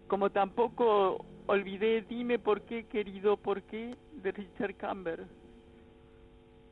como 0.07 0.31
tampoco 0.31 1.27
olvidé 1.47 2.03
Dime 2.03 2.39
por 2.39 2.63
qué, 2.63 2.85
querido, 2.85 3.37
por 3.37 3.63
qué 3.63 3.97
de 4.23 4.33
Richard 4.33 4.77
Camber. 4.77 5.27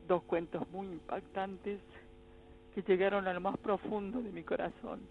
Dos 0.07 0.23
cuentos 0.23 0.67
muy 0.69 0.87
impactantes 0.87 1.79
que 2.73 2.81
llegaron 2.81 3.27
a 3.27 3.33
lo 3.33 3.41
más 3.41 3.57
profundo 3.57 4.21
de 4.21 4.31
mi 4.31 4.43
corazón. 4.43 5.01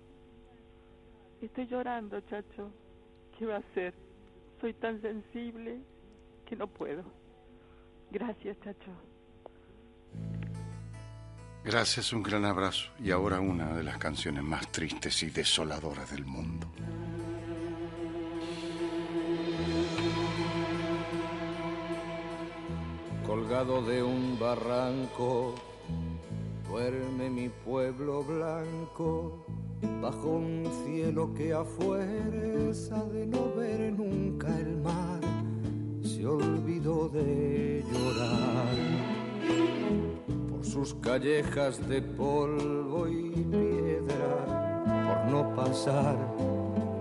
Estoy 1.40 1.66
llorando, 1.66 2.20
chacho. 2.22 2.70
¿Qué 3.38 3.46
va 3.46 3.56
a 3.56 3.58
hacer? 3.58 3.94
Soy 4.60 4.74
tan 4.74 5.00
sensible 5.00 5.78
que 6.44 6.56
no 6.56 6.66
puedo. 6.66 7.02
Gracias, 8.10 8.58
chacho. 8.60 8.90
Gracias, 11.64 12.12
un 12.12 12.22
gran 12.22 12.44
abrazo. 12.44 12.90
Y 12.98 13.10
ahora 13.10 13.40
una 13.40 13.74
de 13.74 13.84
las 13.84 13.98
canciones 13.98 14.42
más 14.42 14.70
tristes 14.72 15.22
y 15.22 15.30
desoladoras 15.30 16.10
del 16.10 16.24
mundo. 16.24 16.70
Colgado 23.30 23.80
de 23.82 24.02
un 24.02 24.36
barranco, 24.40 25.54
duerme 26.68 27.30
mi 27.30 27.48
pueblo 27.48 28.24
blanco, 28.24 29.44
bajo 30.02 30.30
un 30.30 30.64
cielo 30.84 31.32
que 31.32 31.52
a 31.52 31.62
de 31.62 33.26
no 33.26 33.54
ver 33.56 33.92
nunca 33.92 34.48
el 34.58 34.76
mar, 34.78 35.20
se 36.02 36.26
olvidó 36.26 37.08
de 37.08 37.84
llorar. 37.92 38.74
Por 40.50 40.64
sus 40.64 40.94
callejas 40.94 41.88
de 41.88 42.02
polvo 42.02 43.06
y 43.06 43.30
piedra, 43.44 44.82
por 45.06 45.32
no 45.32 45.54
pasar, 45.54 46.16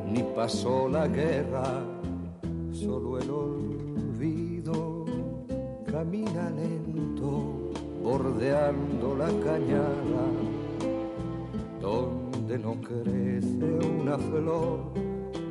ni 0.05 0.21
pasó 0.35 0.87
la 0.87 1.07
guerra, 1.07 1.81
solo 2.71 3.17
el 3.17 3.31
olvido 3.31 3.68
camina 5.99 6.49
lento, 6.51 7.71
bordeando 8.01 9.17
la 9.17 9.27
cañada, 9.43 10.25
donde 11.81 12.57
no 12.57 12.79
crece 12.79 13.65
una 13.99 14.17
flor, 14.17 14.93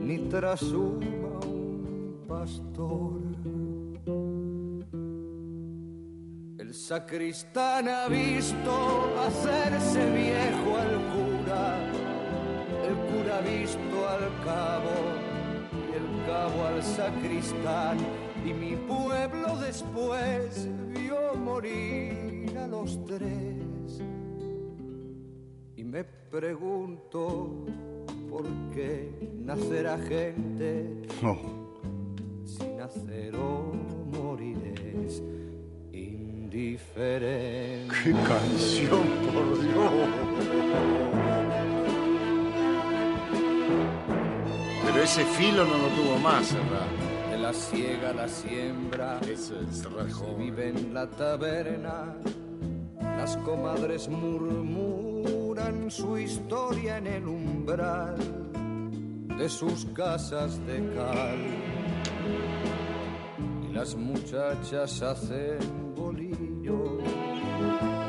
ni 0.01 0.16
trasuma 0.30 1.34
un 1.44 2.24
pastor. 2.26 3.20
El 6.59 6.72
sacristán 6.72 7.86
ha 7.88 8.09
visto 8.09 8.72
hacerse 9.26 10.01
viejo 10.12 10.68
al 10.84 10.94
cura, 11.12 11.76
el 12.88 12.96
cura 13.11 13.36
ha 13.36 13.42
visto 13.42 13.96
al 14.14 14.26
cabo 14.49 14.96
y 15.88 15.96
el 16.01 16.09
cabo 16.26 16.64
al 16.68 16.82
sacristán 16.82 18.28
y 18.45 18.53
mi 18.53 18.76
pueblo 18.76 19.57
después 19.59 20.68
vio 20.95 21.34
morir 21.34 22.57
a 22.59 22.66
los 22.66 23.03
tres. 23.05 24.03
Y 25.76 25.84
me 25.84 26.05
pregunto 26.05 27.64
por 28.30 28.45
qué 28.74 29.11
nacerá 29.45 29.99
gente 29.99 31.03
Oh, 31.22 31.36
si 32.45 32.64
nacer 32.76 33.34
o 33.36 33.72
morir 34.12 34.59
es 35.05 35.22
indiferente. 35.93 37.95
¡Qué 38.05 38.12
canción, 38.12 39.03
por 39.32 39.61
Dios! 39.61 40.09
Pero 44.84 45.03
ese 45.03 45.24
filo 45.24 45.64
no 45.64 45.78
lo 45.78 45.89
tuvo 45.89 46.18
más, 46.18 46.55
¿verdad? 46.55 46.86
De 47.59 48.14
la 48.14 48.28
siembra, 48.28 49.18
Eso 49.28 49.61
es 49.61 49.78
se 49.78 50.34
vive 50.38 50.68
en 50.68 50.94
la 50.94 51.11
taberna. 51.11 52.14
Las 53.00 53.36
comadres 53.38 54.09
murmuran 54.09 55.90
su 55.90 56.16
historia 56.16 56.98
en 56.98 57.09
el 57.09 57.26
umbral 57.26 58.16
de 59.36 59.48
sus 59.48 59.86
casas 59.86 60.64
de 60.66 60.78
cal. 60.94 61.38
Y 63.68 63.72
las 63.72 63.96
muchachas 63.96 65.02
hacen 65.02 65.59
bolillos, 65.96 67.02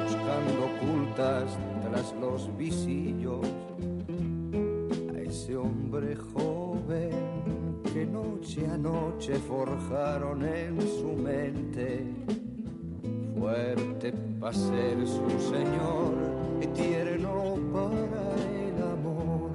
buscando 0.04 0.70
ocultas 0.76 1.58
tras 1.89 2.14
los 2.22 2.56
visillos 2.56 3.47
a 5.12 5.20
ese 5.20 5.58
hombre 5.58 6.16
joven 6.16 7.29
noche 8.58 9.36
a 9.36 9.39
forjaron 9.39 10.43
en 10.43 10.82
su 10.82 11.14
mente 11.14 12.04
fuerte 13.38 14.12
para 14.39 14.54
ser 14.54 14.97
su 15.06 15.30
señor 15.39 16.16
y 16.62 16.68
tierno 16.68 17.56
para 17.72 18.36
el 18.66 18.84
amor. 18.84 19.52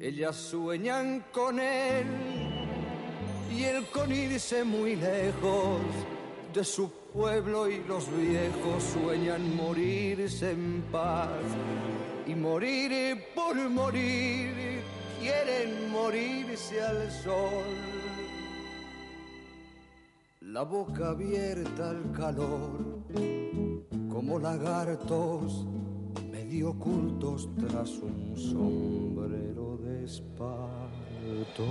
Ellas 0.00 0.36
sueñan 0.36 1.24
con 1.32 1.60
él 1.60 2.06
y 3.54 3.64
él 3.64 3.84
con 3.92 4.10
irse 4.10 4.64
muy 4.64 4.96
lejos 4.96 5.80
de 6.54 6.64
su 6.64 6.90
pueblo 7.12 7.68
y 7.68 7.84
los 7.84 8.08
viejos 8.16 8.82
sueñan 8.94 9.54
morirse 9.54 10.52
en 10.52 10.82
paz 10.90 11.28
y 12.26 12.34
morir 12.34 13.22
por 13.34 13.56
morir 13.68 14.67
quieren 15.20 15.90
morirse 15.90 16.82
al 16.82 17.10
sol 17.10 17.98
la 20.52 20.62
boca 20.62 21.10
abierta 21.10 21.90
al 21.90 22.10
calor, 22.10 23.04
como 24.08 24.38
lagartos 24.38 25.66
medio 26.30 26.70
ocultos 26.70 27.48
tras 27.60 27.90
un 27.98 28.34
sombrero 28.36 29.76
de 29.76 30.04
espanto. 30.04 31.66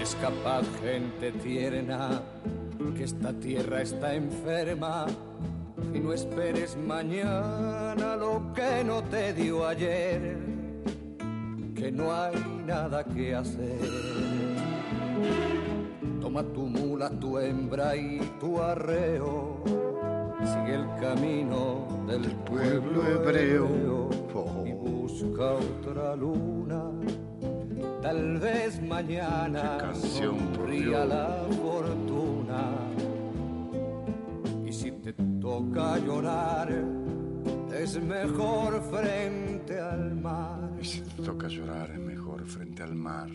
Es 0.00 0.14
capaz 0.14 0.64
gente 0.80 1.32
tierna 1.32 2.22
que 2.92 3.04
esta 3.04 3.32
tierra 3.32 3.80
está 3.82 4.14
enferma 4.14 5.06
y 5.94 6.00
no 6.00 6.12
esperes 6.12 6.76
mañana 6.76 8.16
lo 8.16 8.52
que 8.52 8.84
no 8.84 9.02
te 9.04 9.32
dio 9.32 9.66
ayer, 9.66 10.36
que 11.74 11.90
no 11.92 12.12
hay 12.12 12.34
nada 12.66 13.04
que 13.04 13.34
hacer. 13.34 13.78
Toma 16.20 16.42
tu 16.42 16.66
mula, 16.66 17.08
tu 17.10 17.38
hembra 17.38 17.96
y 17.96 18.18
tu 18.40 18.60
arreo, 18.60 19.62
sigue 20.44 20.74
el 20.74 20.86
camino 21.00 21.86
del 22.06 22.30
pueblo 22.44 23.06
hebreo 23.06 23.84
Oh. 24.36 24.66
y 24.66 24.72
busca 24.72 25.52
otra 25.52 26.16
luna. 26.16 26.90
Tal 28.02 28.38
vez 28.38 28.82
mañana 28.82 29.78
canción, 29.78 30.36
sonría 30.56 31.04
la 31.04 31.46
fortuna. 31.62 32.13
Y 34.66 34.72
si 34.72 34.90
te 34.92 35.12
toca 35.40 35.98
llorar, 35.98 36.68
es 37.78 38.02
mejor 38.02 38.82
frente 38.90 39.80
al 39.80 40.14
mar. 40.14 40.72
Y 40.80 40.84
si 40.84 41.00
te 41.00 41.22
toca 41.22 41.48
llorar 41.48 41.90
es 41.90 41.98
mejor 41.98 42.46
frente 42.46 42.82
al 42.82 42.94
mar. 42.94 43.30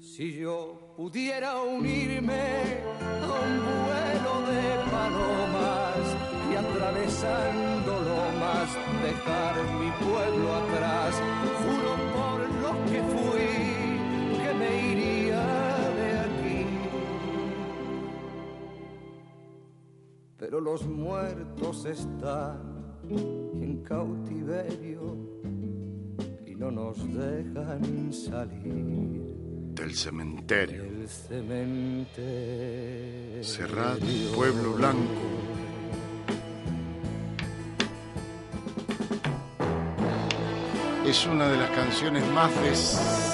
Si 0.00 0.32
yo 0.32 0.94
pudiera 0.96 1.62
unirme 1.62 2.80
a 3.00 3.32
un 3.46 3.54
vuelo 3.84 4.34
de 4.50 4.64
palomas 4.90 6.04
y 6.50 6.56
atravesando 6.56 7.92
lomas 7.92 8.68
dejar 9.02 9.54
mi 9.80 9.90
pueblo 10.04 10.54
atrás. 10.54 11.77
Pero 20.50 20.62
los 20.62 20.86
muertos 20.86 21.84
están 21.84 22.56
en 23.10 23.82
cautiverio 23.82 25.14
y 26.46 26.54
no 26.54 26.70
nos 26.70 26.96
dejan 27.12 28.10
salir 28.10 29.26
Del 29.74 29.94
cementerio. 29.94 30.84
del 30.84 31.06
cementerio. 31.06 32.14
Cerrado, 33.44 33.98
pueblo 34.34 34.72
blanco. 34.72 35.12
Es 41.04 41.26
una 41.26 41.46
de 41.48 41.58
las 41.58 41.70
canciones 41.72 42.26
más 42.32 42.50
desoladoras 42.62 43.27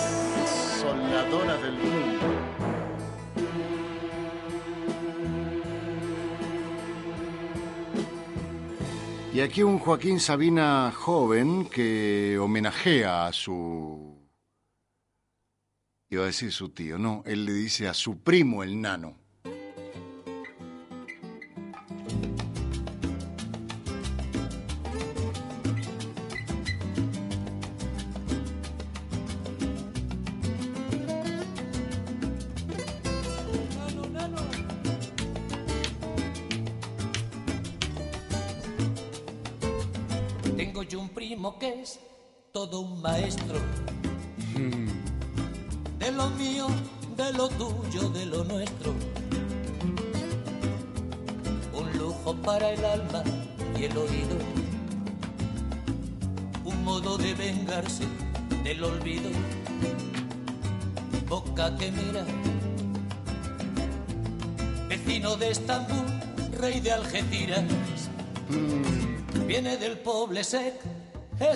Y 9.34 9.40
aquí 9.40 9.64
un 9.64 9.80
Joaquín 9.80 10.20
Sabina 10.20 10.92
joven 10.92 11.64
que 11.64 12.38
homenajea 12.38 13.26
a 13.26 13.32
su... 13.32 14.16
Iba 16.08 16.22
a 16.22 16.26
decir 16.26 16.52
su 16.52 16.68
tío, 16.68 16.98
no, 16.98 17.24
él 17.26 17.44
le 17.44 17.52
dice 17.52 17.88
a 17.88 17.94
su 17.94 18.22
primo 18.22 18.62
el 18.62 18.80
nano. 18.80 19.23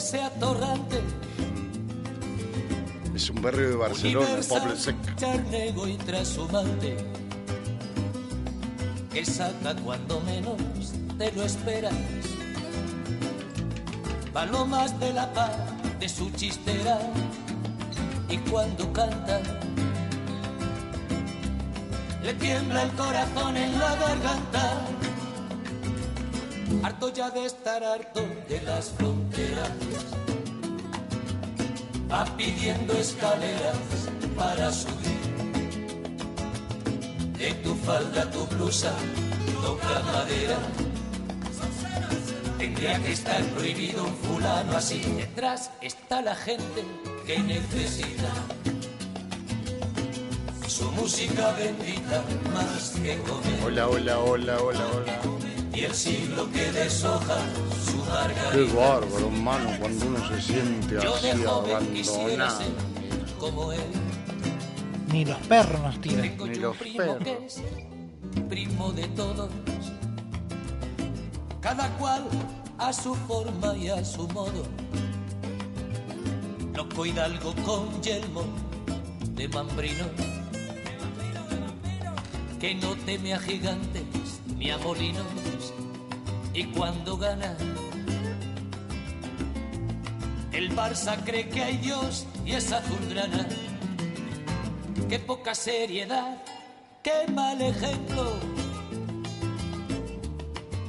Ese 0.09 0.23
atorrante. 0.23 1.03
Es 3.15 3.29
un 3.29 3.43
barrio 3.43 3.69
de 3.69 3.77
Barcelona, 3.77 4.41
Poble 4.49 4.75
Sec. 4.75 4.97
Charnego 5.17 5.87
y 5.87 5.99
trashumante. 5.99 6.97
Que 9.13 9.27
saca 9.27 9.75
cuando 9.85 10.21
menos 10.21 10.57
te 11.19 11.31
lo 11.33 11.43
esperas. 11.43 11.93
Palomas 14.33 14.99
de 14.99 15.13
la 15.13 15.31
paz 15.35 15.53
de 16.01 16.09
su 16.09 16.31
chistera. 16.31 16.99
Y 18.31 18.39
cuando 18.51 18.91
canta, 18.95 19.43
le 22.23 22.33
tiembla 22.33 22.85
el 22.85 22.91
corazón 22.93 23.59
en 23.59 23.79
la 23.79 23.95
garganta. 23.97 24.87
Harto 26.83 27.13
ya 27.13 27.31
de 27.31 27.45
estar 27.45 27.85
harto 27.85 28.23
de 28.49 28.63
las 28.63 28.89
Va 32.11 32.25
pidiendo 32.37 32.93
escaleras 32.95 33.77
para 34.37 34.73
subir. 34.73 35.19
De 37.39 37.53
tu 37.63 37.75
falda, 37.77 38.31
tu 38.31 38.47
blusa, 38.47 38.93
toca 39.63 40.01
madera. 40.13 40.59
Tendría 42.59 42.99
que 43.01 43.13
estar 43.13 43.43
prohibido 43.55 44.05
un 44.05 44.15
fulano 44.17 44.77
así. 44.77 45.01
Detrás 45.17 45.71
está 45.81 46.21
la 46.23 46.35
gente 46.35 46.85
que 47.27 47.39
necesita 47.39 48.33
su 50.67 50.91
música 50.93 51.53
bendita 51.53 52.23
más 52.53 52.91
que 53.03 53.19
comer. 53.23 53.65
Hola, 53.65 53.89
hola, 53.89 54.19
hola, 54.19 54.59
hola, 54.61 54.87
hola. 54.95 55.38
Y 55.79 55.85
el 55.85 55.95
siglo 55.95 56.51
que 56.51 56.73
deshoja 56.73 57.37
su 57.85 58.03
Qué 58.03 58.11
margarita. 58.11 58.75
bárbaro, 58.75 59.27
hermano, 59.29 59.71
cuando 59.79 60.07
uno 60.07 60.29
se 60.29 60.41
siente 60.43 60.95
Yo 61.01 61.15
así 61.15 61.27
de 61.29 61.45
joven 61.45 61.87
quisiera 61.95 62.23
abandonado. 62.49 62.59
ser 62.59 63.35
como 63.39 63.73
él. 63.73 63.81
Ni 65.13 65.25
los 65.25 65.39
perros 65.47 65.81
nos 65.81 66.01
tiran. 66.01 66.23
Tengo 66.23 66.47
Ni 66.47 66.55
yo 66.57 66.61
los 66.63 66.73
un 66.73 66.79
primo 66.79 66.97
perros. 66.99 67.23
que 67.23 67.47
es 67.47 67.63
primo 68.49 68.93
de 68.93 69.07
todos. 69.09 69.51
Cada 71.61 71.89
cual 71.99 72.25
a 72.79 72.93
su 72.93 73.15
forma 73.15 73.77
y 73.77 73.89
a 73.89 74.05
su 74.05 74.27
modo. 74.29 74.65
Loco 76.75 77.07
hidalgo 77.07 77.55
con 77.65 78.03
yelmo 78.03 78.43
de 79.35 79.49
mambrino. 79.49 80.07
Que 82.59 82.75
no 82.75 82.97
teme 83.07 83.35
a 83.35 83.39
gigantes 83.39 84.03
ni 84.57 84.71
a 84.73 84.79
molinos. 84.79 85.23
Y 86.59 86.65
cuando 86.65 87.17
gana, 87.17 87.57
el 90.51 90.75
Barça 90.75 91.17
cree 91.25 91.49
que 91.49 91.63
hay 91.63 91.77
Dios 91.77 92.27
y 92.45 92.51
es 92.51 92.73
azulgrana. 92.73 93.47
Qué 95.09 95.21
poca 95.21 95.55
seriedad, 95.55 96.43
qué 97.05 97.31
mal 97.33 97.63
ejemplo 97.63 98.33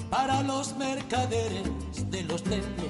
para 0.09 0.41
los 0.41 0.75
mercaderes 0.75 1.69
de 2.09 2.23
los 2.23 2.41
templos. 2.41 2.89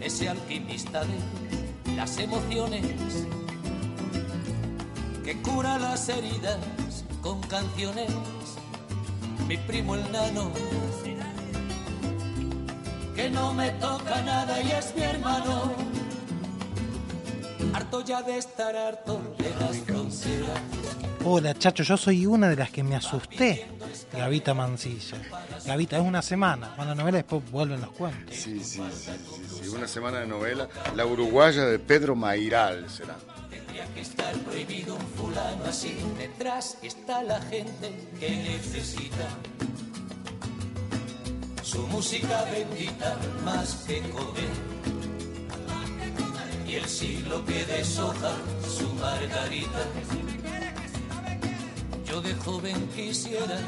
Ese 0.00 0.30
alquimista 0.30 1.04
de 1.04 1.94
las 1.94 2.16
emociones 2.16 2.86
que 5.26 5.42
cura 5.42 5.78
las 5.78 6.08
heridas 6.08 6.56
con 7.20 7.38
canciones. 7.42 8.10
Mi 9.52 9.58
primo 9.58 9.94
el 9.96 10.10
nano, 10.10 10.50
que 13.14 13.28
no 13.28 13.52
me 13.52 13.68
toca 13.72 14.22
nada 14.22 14.62
y 14.62 14.70
es 14.70 14.94
mi 14.96 15.02
hermano. 15.02 15.74
Harto 17.74 18.02
ya 18.02 18.22
de 18.22 18.38
estar 18.38 18.74
harto 18.74 19.20
de 19.36 19.50
las 19.60 19.76
fronteras. 19.80 20.58
Hola, 21.22 21.52
chacho, 21.52 21.82
yo 21.82 21.98
soy 21.98 22.24
una 22.24 22.48
de 22.48 22.56
las 22.56 22.70
que 22.70 22.82
me 22.82 22.96
asusté. 22.96 23.66
Gavita 24.14 24.54
Mancilla. 24.54 25.18
Gavita, 25.66 25.98
es 25.98 26.02
una 26.02 26.22
semana. 26.22 26.72
Cuando 26.74 26.94
novela 26.94 27.18
después 27.18 27.42
vuelven 27.50 27.82
los 27.82 27.90
cuentos. 27.90 28.34
Sí, 28.34 28.58
sí, 28.64 28.80
sí, 28.90 29.10
sí, 29.12 29.64
sí, 29.64 29.68
una 29.68 29.86
semana 29.86 30.20
de 30.20 30.26
novela. 30.28 30.66
La 30.96 31.04
uruguaya 31.04 31.66
de 31.66 31.78
Pedro 31.78 32.16
Mairal 32.16 32.88
será. 32.88 33.18
Tendría 33.82 33.94
que 33.94 34.00
estar 34.00 34.34
prohibido 34.44 34.94
un 34.94 35.06
fulano 35.16 35.64
así. 35.64 35.96
Detrás 36.16 36.78
está 36.82 37.22
la 37.22 37.40
gente 37.42 37.92
que 38.20 38.30
necesita 38.30 39.28
su 41.62 41.86
música 41.88 42.44
bendita 42.44 43.16
más 43.44 43.84
que 43.86 44.00
comer. 44.10 44.50
Y 46.66 46.74
el 46.74 46.84
siglo 46.84 47.44
que 47.44 47.64
deshoja 47.64 48.36
su 48.68 48.88
margarita. 48.94 49.86
Yo 52.06 52.20
de 52.20 52.34
joven 52.34 52.88
quisiera. 52.94 53.58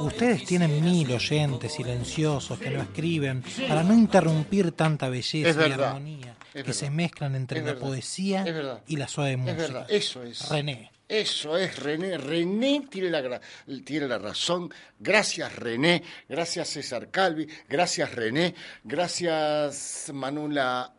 Ustedes 0.00 0.44
tienen 0.44 0.84
mil 0.84 1.10
oyentes 1.10 1.72
silenciosos 1.72 2.58
que 2.58 2.70
no 2.70 2.82
escriben 2.82 3.42
para 3.68 3.82
no 3.82 3.92
interrumpir 3.92 4.72
tanta 4.72 5.08
belleza 5.08 5.48
Es 5.48 5.56
y 5.56 5.58
verdad, 5.58 5.88
armonía 5.88 6.36
es 6.54 6.62
que 6.62 6.62
verdad, 6.62 6.74
se 6.74 6.90
mezclan 6.90 7.34
entre 7.34 7.58
es 7.58 7.64
la 7.64 7.72
verdad, 7.72 7.86
poesía 7.86 8.44
es 8.44 8.54
verdad, 8.54 8.82
y 8.86 8.96
la 8.96 9.08
suave 9.08 9.36
música. 9.36 9.52
Es 9.52 9.58
verdad, 9.58 9.86
eso 9.90 10.22
es. 10.22 10.48
René. 10.48 10.90
Eso 11.08 11.58
es 11.58 11.78
René. 11.78 12.16
René 12.16 12.86
tiene 12.88 13.10
la, 13.10 13.40
tiene 13.84 14.08
la 14.08 14.18
razón. 14.18 14.72
Gracias 14.98 15.54
René. 15.56 16.02
Gracias 16.26 16.70
César 16.70 17.10
Calvi. 17.10 17.46
Gracias 17.68 18.14
René. 18.14 18.54
Gracias 18.82 20.10
Manula 20.14 20.94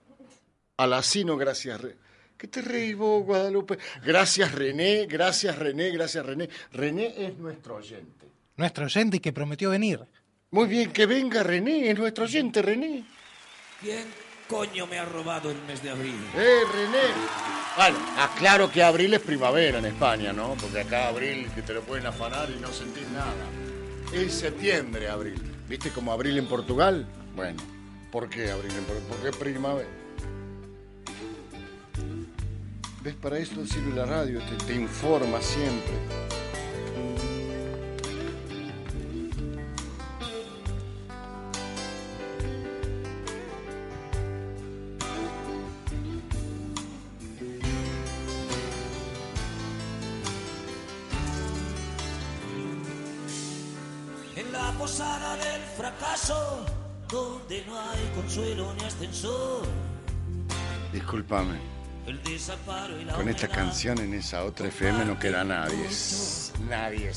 Alacino. 0.78 1.36
Gracias 1.36 1.82
René. 1.82 1.96
¿Qué 2.38 2.48
te 2.48 2.62
reí 2.62 2.94
vos, 2.94 3.24
Guadalupe? 3.26 3.80
Gracias 4.06 4.52
René. 4.52 5.08
Gracias 5.08 5.58
René. 5.58 5.90
Gracias 5.90 6.24
René. 6.24 6.48
René 6.72 7.14
es 7.18 7.36
nuestro 7.40 7.78
oyente. 7.78 8.28
Nuestro 8.56 8.86
oyente 8.86 9.20
que 9.20 9.34
prometió 9.34 9.72
venir. 9.72 10.02
Muy 10.52 10.68
bien, 10.68 10.92
que 10.92 11.08
venga 11.08 11.42
René, 11.42 11.90
es 11.90 11.98
nuestro 11.98 12.26
oyente 12.26 12.62
René. 12.62 13.04
¿Quién 13.82 14.06
coño 14.48 14.88
me 14.88 15.00
ha 15.00 15.06
robado 15.06 15.52
el 15.52 15.58
mes 15.64 15.82
de 15.82 15.90
abril? 15.90 16.20
¡Eh, 16.36 16.62
René! 16.72 17.14
Bueno, 17.76 17.98
aclaro 18.18 18.72
que 18.72 18.84
abril 18.84 19.14
es 19.14 19.22
primavera 19.22 19.80
en 19.80 19.86
España, 19.86 20.32
¿no? 20.32 20.56
Porque 20.60 20.82
acá 20.82 21.08
abril 21.08 21.50
que 21.56 21.62
te 21.62 21.74
lo 21.74 21.82
pueden 21.82 22.06
afanar 22.06 22.50
y 22.56 22.60
no 22.60 22.72
sentís 22.72 23.08
nada. 23.10 23.34
Es 24.14 24.34
septiembre, 24.34 25.10
abril. 25.10 25.42
¿Viste 25.68 25.90
como 25.90 26.12
abril 26.12 26.38
en 26.38 26.46
Portugal? 26.46 27.08
Bueno, 27.36 27.62
¿por 28.12 28.30
qué 28.30 28.52
abril 28.52 28.72
en 28.72 28.84
Portugal? 28.84 29.08
Porque 29.10 29.30
es 29.30 29.36
primavera. 29.38 29.90
¿Ves? 33.02 33.16
Para 33.16 33.38
esto 33.38 33.66
sirve 33.66 33.96
la 33.96 34.06
radio, 34.06 34.40
te, 34.40 34.66
te 34.66 34.76
informa 34.76 35.42
siempre. 35.42 35.94
Fracaso, 56.24 56.66
donde 57.10 57.64
no 57.66 57.80
hay 57.80 58.12
consuelo 58.16 58.74
ni 58.78 58.84
ascensor, 58.86 59.66
Discúlpame, 60.92 61.58
el 62.06 62.22
desamparo 62.24 63.00
y 63.00 63.06
la 63.06 63.14
con 63.14 63.28
esta 63.28 63.48
canción 63.48 63.98
en 64.00 64.14
esa 64.14 64.44
otra 64.44 64.68
FM 64.68 65.06
no 65.06 65.18
queda 65.18 65.44
nadie. 65.44 65.90
Nadie. 66.70 67.12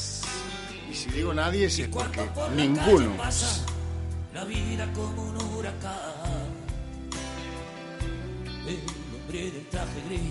Y 0.90 0.94
si 0.94 1.10
digo 1.10 1.34
nadie 1.34 1.66
es 1.66 1.88
porque 1.88 2.22
Por 2.22 2.48
la 2.50 2.56
ninguno. 2.56 3.06
calle 3.06 3.18
pasa 3.18 3.64
la 4.32 4.44
vida 4.44 4.90
como 4.94 5.22
un 5.24 5.36
huracán. 5.36 6.46
El 8.66 8.80
hombre 9.14 9.50
del 9.50 9.66
traje 9.66 10.02
gris 10.08 10.22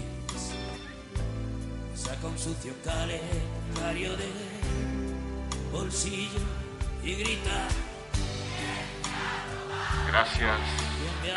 saca 1.96 2.28
un 2.28 2.38
sucio 2.38 2.74
calendario 2.84 4.18
de 4.18 4.28
bolsillo 5.72 6.40
y 7.04 7.14
grita. 7.14 7.68
Gracias. 10.08 10.60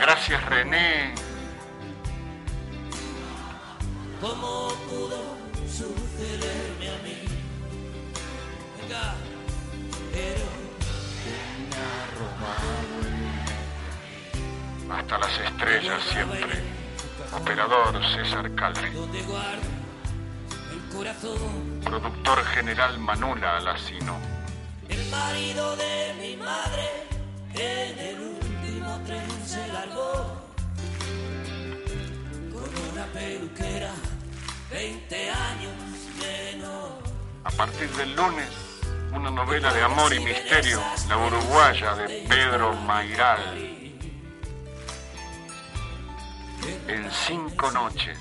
Gracias, 0.00 0.44
René. 0.46 1.14
¿Cómo 4.20 4.68
pudo 4.88 5.36
sucederme 5.66 6.88
a 6.88 7.02
mí? 7.02 7.16
Venga, 8.80 9.14
pero 10.12 10.58
Hasta 14.90 15.18
las 15.18 15.38
estrellas 15.40 16.02
siempre. 16.10 16.78
Operador 17.32 18.00
César 18.14 18.50
corazón, 20.92 21.80
Productor 21.84 22.44
general 22.46 22.98
Manula 22.98 23.58
Alacino. 23.58 24.16
el 24.88 25.04
marido 25.10 25.76
de 25.76 26.14
mi 26.20 26.36
madre, 26.36 27.06
en 27.54 27.98
el 27.98 28.27
peluquera, 33.18 33.92
20 34.70 35.30
años 35.30 35.74
menos. 36.20 36.90
A 37.44 37.50
partir 37.50 37.90
del 37.90 38.14
lunes, 38.14 38.48
una 39.12 39.30
novela 39.30 39.72
de 39.72 39.82
amor 39.82 40.12
y 40.12 40.20
misterio, 40.20 40.80
La 41.08 41.18
Uruguaya 41.18 41.94
de 41.96 42.26
Pedro 42.28 42.74
Mairal. 42.74 43.74
En 46.86 47.10
cinco 47.10 47.70
noches. 47.70 48.18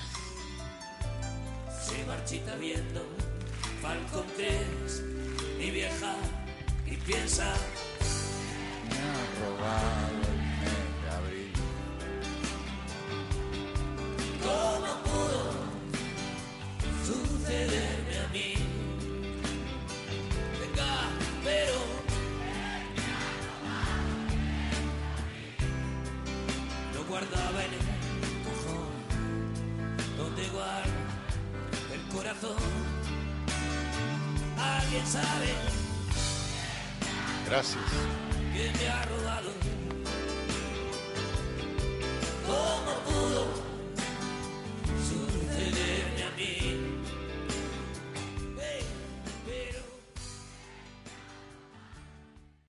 se 1.82 2.06
marchita 2.06 2.56
viendo 2.56 3.02
Falcon 3.82 4.26
3, 4.36 5.04
mi 5.58 5.72
vieja, 5.72 6.16
y 6.86 6.98
piensa, 6.98 7.54
Me 8.90 8.98
ha 8.98 9.24
robado 9.40 10.17
¿Cómo 14.48 14.92
pudo 15.04 15.42
sucederme 17.06 18.16
a 18.24 18.28
mí? 18.32 18.54
Venga, 20.60 20.94
pero... 21.44 21.78
Lo 26.94 27.04
guardaba 27.10 27.60
en 27.66 27.74
el 27.74 27.84
cojón 28.46 28.88
donde 30.18 30.48
guardo 30.48 30.98
el 31.94 32.02
corazón. 32.16 32.56
¿Alguien 34.58 35.06
sabe? 35.06 35.54
Gracias. 37.48 37.84
Que 38.54 38.72
me 38.78 38.90
ha 38.90 39.04
robado? 39.06 39.52
¿Cómo 42.46 42.94
pudo? 43.06 43.67
tenerme 45.58 46.24
a 46.24 46.32
mí. 46.38 47.07